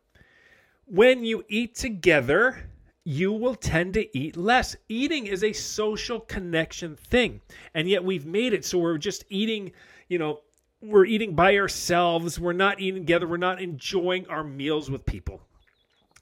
[0.86, 2.68] When you eat together,
[3.04, 4.76] you will tend to eat less.
[4.88, 7.40] Eating is a social connection thing.
[7.74, 9.72] And yet we've made it so we're just eating,
[10.08, 10.40] you know,
[10.80, 12.38] we're eating by ourselves.
[12.38, 13.26] We're not eating together.
[13.26, 15.40] We're not enjoying our meals with people.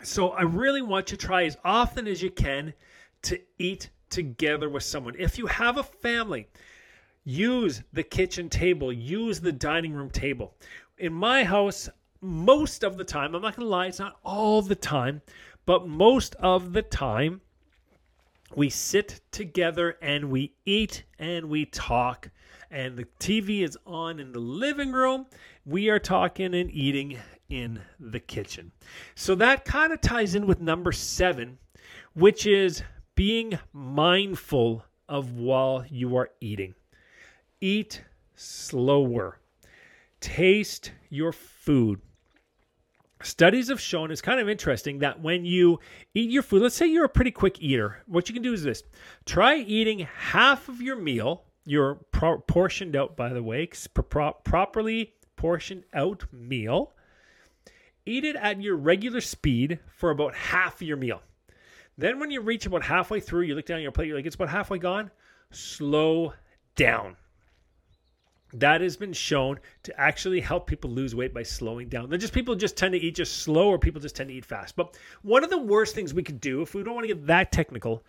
[0.02, 2.74] So I really want you to try as often as you can
[3.22, 5.14] to eat together with someone.
[5.18, 6.48] If you have a family,
[7.24, 10.54] use the kitchen table, use the dining room table.
[10.98, 11.88] In my house,
[12.20, 15.22] most of the time, I'm not going to lie, it's not all the time,
[15.66, 17.40] but most of the time,
[18.54, 22.30] we sit together and we eat and we talk.
[22.70, 25.26] And the TV is on in the living room.
[25.64, 27.18] We are talking and eating
[27.48, 28.72] in the kitchen.
[29.14, 31.58] So that kind of ties in with number seven,
[32.14, 32.82] which is
[33.14, 36.74] being mindful of while you are eating.
[37.62, 38.02] Eat
[38.34, 39.38] slower.
[40.18, 42.00] Taste your food.
[43.22, 45.78] Studies have shown it's kind of interesting that when you
[46.12, 48.64] eat your food, let's say you're a pretty quick eater, what you can do is
[48.64, 48.82] this
[49.26, 55.12] try eating half of your meal, your pro- portioned out, by the way, pro- properly
[55.36, 56.94] portioned out meal.
[58.04, 61.22] Eat it at your regular speed for about half of your meal.
[61.96, 64.34] Then, when you reach about halfway through, you look down your plate, you're like, it's
[64.34, 65.12] about halfway gone.
[65.52, 66.32] Slow
[66.74, 67.16] down
[68.54, 72.10] that has been shown to actually help people lose weight by slowing down.
[72.10, 74.44] Then just people just tend to eat just slow, or people just tend to eat
[74.44, 74.76] fast.
[74.76, 77.26] But one of the worst things we could do, if we don't want to get
[77.26, 78.04] that technical,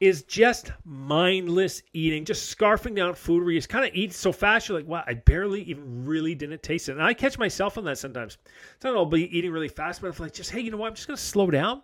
[0.00, 4.30] is just mindless eating, just scarfing down food where you just kind of eat so
[4.30, 6.92] fast you're like, wow, I barely even really didn't taste it.
[6.92, 8.36] And I catch myself on that sometimes.
[8.80, 10.88] Sometimes I'll be eating really fast, but I'm like, just hey, you know what?
[10.88, 11.82] I'm just gonna slow down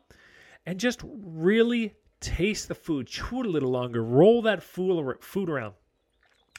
[0.67, 5.75] and just really taste the food, chew it a little longer, roll that food around,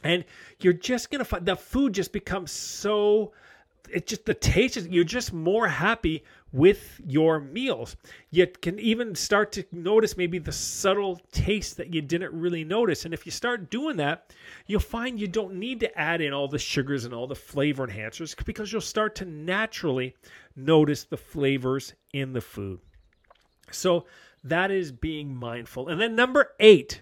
[0.03, 0.25] and
[0.59, 3.33] you're just gonna find the food just becomes so
[3.89, 7.95] it just the taste is you're just more happy with your meals.
[8.31, 13.05] You can even start to notice maybe the subtle taste that you didn't really notice.
[13.05, 14.33] And if you start doing that
[14.67, 17.87] you'll find you don't need to add in all the sugars and all the flavor
[17.87, 20.15] enhancers because you'll start to naturally
[20.55, 22.79] notice the flavors in the food.
[23.71, 24.05] So
[24.43, 25.87] that is being mindful.
[25.89, 27.01] And then number eight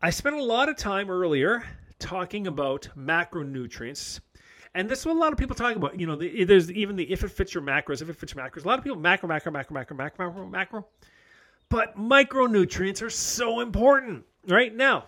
[0.00, 1.64] i spent a lot of time earlier
[1.98, 4.20] talking about macronutrients
[4.74, 5.98] and this is what a lot of people talk about.
[5.98, 8.44] You know, the, there's even the if it fits your macros, if it fits your
[8.44, 8.64] macros.
[8.64, 10.86] A lot of people macro, macro, macro, macro, macro, macro, macro.
[11.68, 14.74] But micronutrients are so important, right?
[14.74, 15.06] Now,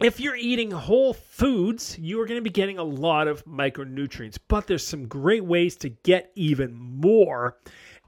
[0.00, 4.38] if you're eating whole foods, you are going to be getting a lot of micronutrients,
[4.48, 7.58] but there's some great ways to get even more.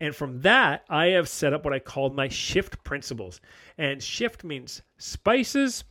[0.01, 3.40] And from that, I have set up what I call my shift principles.
[3.78, 5.84] And shift means spices,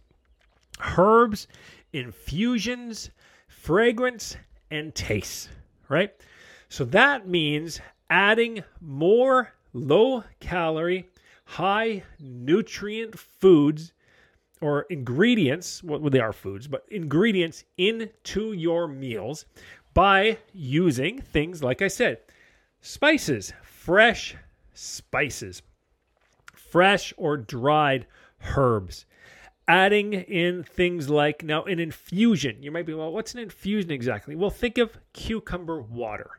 [0.97, 1.47] herbs,
[1.94, 3.12] infusions,
[3.48, 4.36] fragrance,
[4.72, 5.50] and taste,
[5.88, 6.12] right?
[6.68, 7.80] So that means
[8.10, 11.10] adding more low calorie,
[11.46, 13.94] high nutrient foods
[14.62, 19.46] or ingredients, well, they are foods, but ingredients into your meals
[19.94, 22.20] by using things like I said,
[22.82, 24.36] spices, fresh
[24.74, 25.62] spices,
[26.54, 28.08] fresh or dried
[28.56, 29.06] herbs
[29.68, 32.61] adding in things like now an infusion.
[32.61, 34.36] You might be, well, what's an infusion exactly?
[34.36, 36.30] Well, think of cucumber water.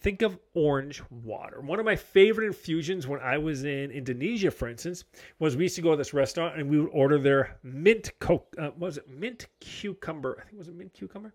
[0.00, 1.60] Think of orange water.
[1.60, 5.04] One of my favorite infusions when I was in Indonesia, for instance,
[5.40, 8.54] was we used to go to this restaurant and we would order their mint coke.
[8.56, 10.36] Uh, was it mint cucumber?
[10.38, 11.34] I think it was it mint cucumber,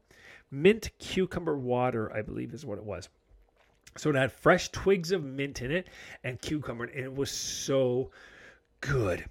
[0.49, 2.13] mint cucumber water.
[2.15, 3.09] I believe is what it was.
[3.97, 5.89] So it had fresh twigs of mint in it
[6.23, 8.11] and cucumber, and it was so
[8.79, 9.25] good.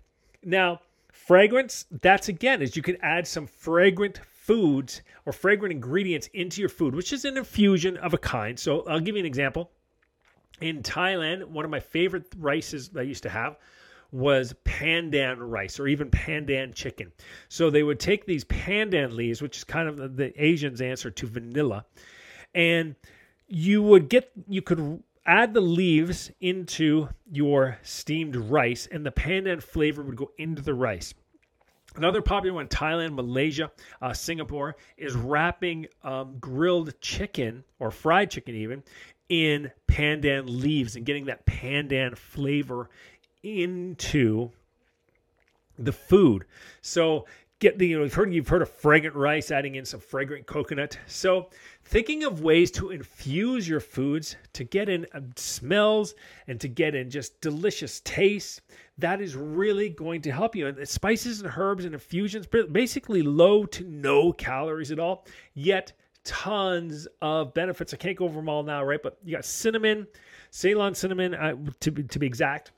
[0.45, 0.81] Now
[1.27, 6.69] Fragrance, that's again, is you can add some fragrant foods or fragrant ingredients into your
[6.69, 8.59] food, which is an infusion of a kind.
[8.59, 9.71] So I'll give you an example.
[10.61, 13.57] In Thailand, one of my favorite rices I used to have
[14.11, 17.13] was pandan rice or even pandan chicken.
[17.49, 21.27] So they would take these pandan leaves, which is kind of the Asians' answer to
[21.27, 21.87] vanilla,
[22.55, 22.97] and
[23.47, 29.63] you would get you could add the leaves into your steamed rice, and the pandan
[29.63, 31.15] flavor would go into the rice.
[31.95, 33.71] Another popular one, Thailand, Malaysia,
[34.01, 38.83] uh, Singapore, is wrapping um, grilled chicken or fried chicken even
[39.29, 42.89] in pandan leaves and getting that pandan flavor
[43.43, 44.51] into
[45.79, 46.45] the food.
[46.81, 47.27] So
[47.63, 50.47] get the you know you've heard you've heard of fragrant rice adding in some fragrant
[50.47, 50.99] coconut.
[51.07, 51.49] So
[51.85, 56.17] thinking of ways to infuse your foods to get in uh, smells
[56.49, 58.63] and to get in just delicious taste
[58.99, 60.67] that is really going to help you.
[60.67, 65.93] And spices and herbs and infusions basically low to no calories at all yet
[66.25, 67.95] tons of benefits.
[67.95, 69.03] I can't go over them all now right?
[69.03, 70.09] But you got cinnamon
[70.51, 72.73] ceylon cinnamon uh, to, to be exact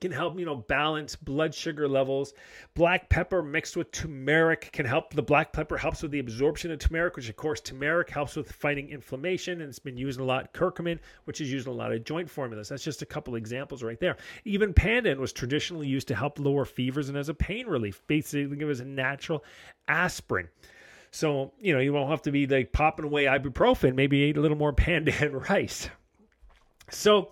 [0.00, 2.34] can help you know balance blood sugar levels.
[2.74, 6.78] Black pepper mixed with turmeric can help the black pepper helps with the absorption of
[6.78, 10.52] turmeric which of course turmeric helps with fighting inflammation and it's been used a lot
[10.52, 12.68] curcumin which is used in a lot of joint formulas.
[12.68, 14.16] That's just a couple examples right there.
[14.44, 18.60] Even pandan was traditionally used to help lower fevers and as a pain relief basically
[18.60, 19.44] it was a natural
[19.88, 20.48] aspirin.
[21.10, 24.40] So you know you won't have to be like popping away ibuprofen maybe eat a
[24.40, 25.88] little more pandan rice.
[26.90, 27.30] So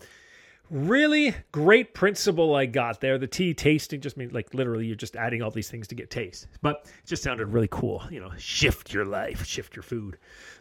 [0.70, 3.18] really great principle I got there.
[3.18, 6.10] The tea tasting just means like literally you're just adding all these things to get
[6.10, 6.46] taste.
[6.62, 8.02] But it just sounded really cool.
[8.10, 10.18] You know, shift your life, shift your food.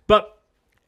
[0.07, 0.39] But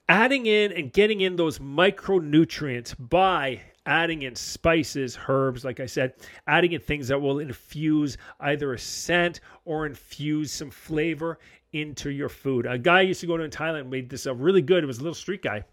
[0.09, 6.13] adding in and getting in those micronutrients by adding in spices, herbs, like I said,
[6.47, 11.39] adding in things that will infuse either a scent or infuse some flavor
[11.74, 12.66] into your food.
[12.66, 14.84] A guy used to go to in Thailand made this a really good.
[14.84, 15.63] It was a little street guy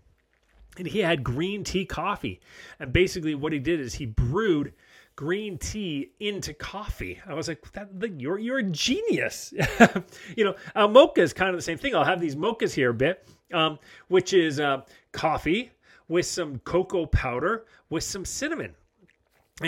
[0.78, 2.40] and he had green tea coffee.
[2.78, 4.72] And basically, what he did is he brewed
[5.16, 7.20] green tea into coffee.
[7.26, 9.52] I was like, that, you're you're a genius.
[10.36, 11.94] you know, uh, mocha is kind of the same thing.
[11.94, 15.70] I'll have these mochas here a bit, um, which is uh, coffee
[16.08, 18.74] with some cocoa powder with some cinnamon.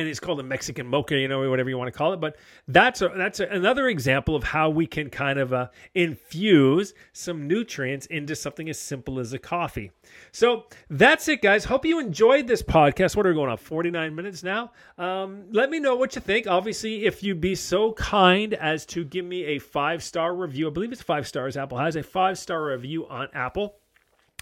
[0.01, 2.21] And it's called a Mexican mocha, you know, whatever you want to call it.
[2.21, 2.37] But
[2.69, 7.47] that's a, that's a, another example of how we can kind of uh, infuse some
[7.47, 9.91] nutrients into something as simple as a coffee.
[10.33, 11.65] So that's it, guys.
[11.65, 13.17] Hope you enjoyed this podcast.
[13.17, 13.57] What are we going on?
[13.57, 14.73] Forty nine minutes now.
[14.99, 16.47] Um, let me know what you think.
[16.47, 20.71] Obviously, if you'd be so kind as to give me a five star review, I
[20.71, 21.57] believe it's five stars.
[21.57, 23.77] Apple has a five star review on Apple.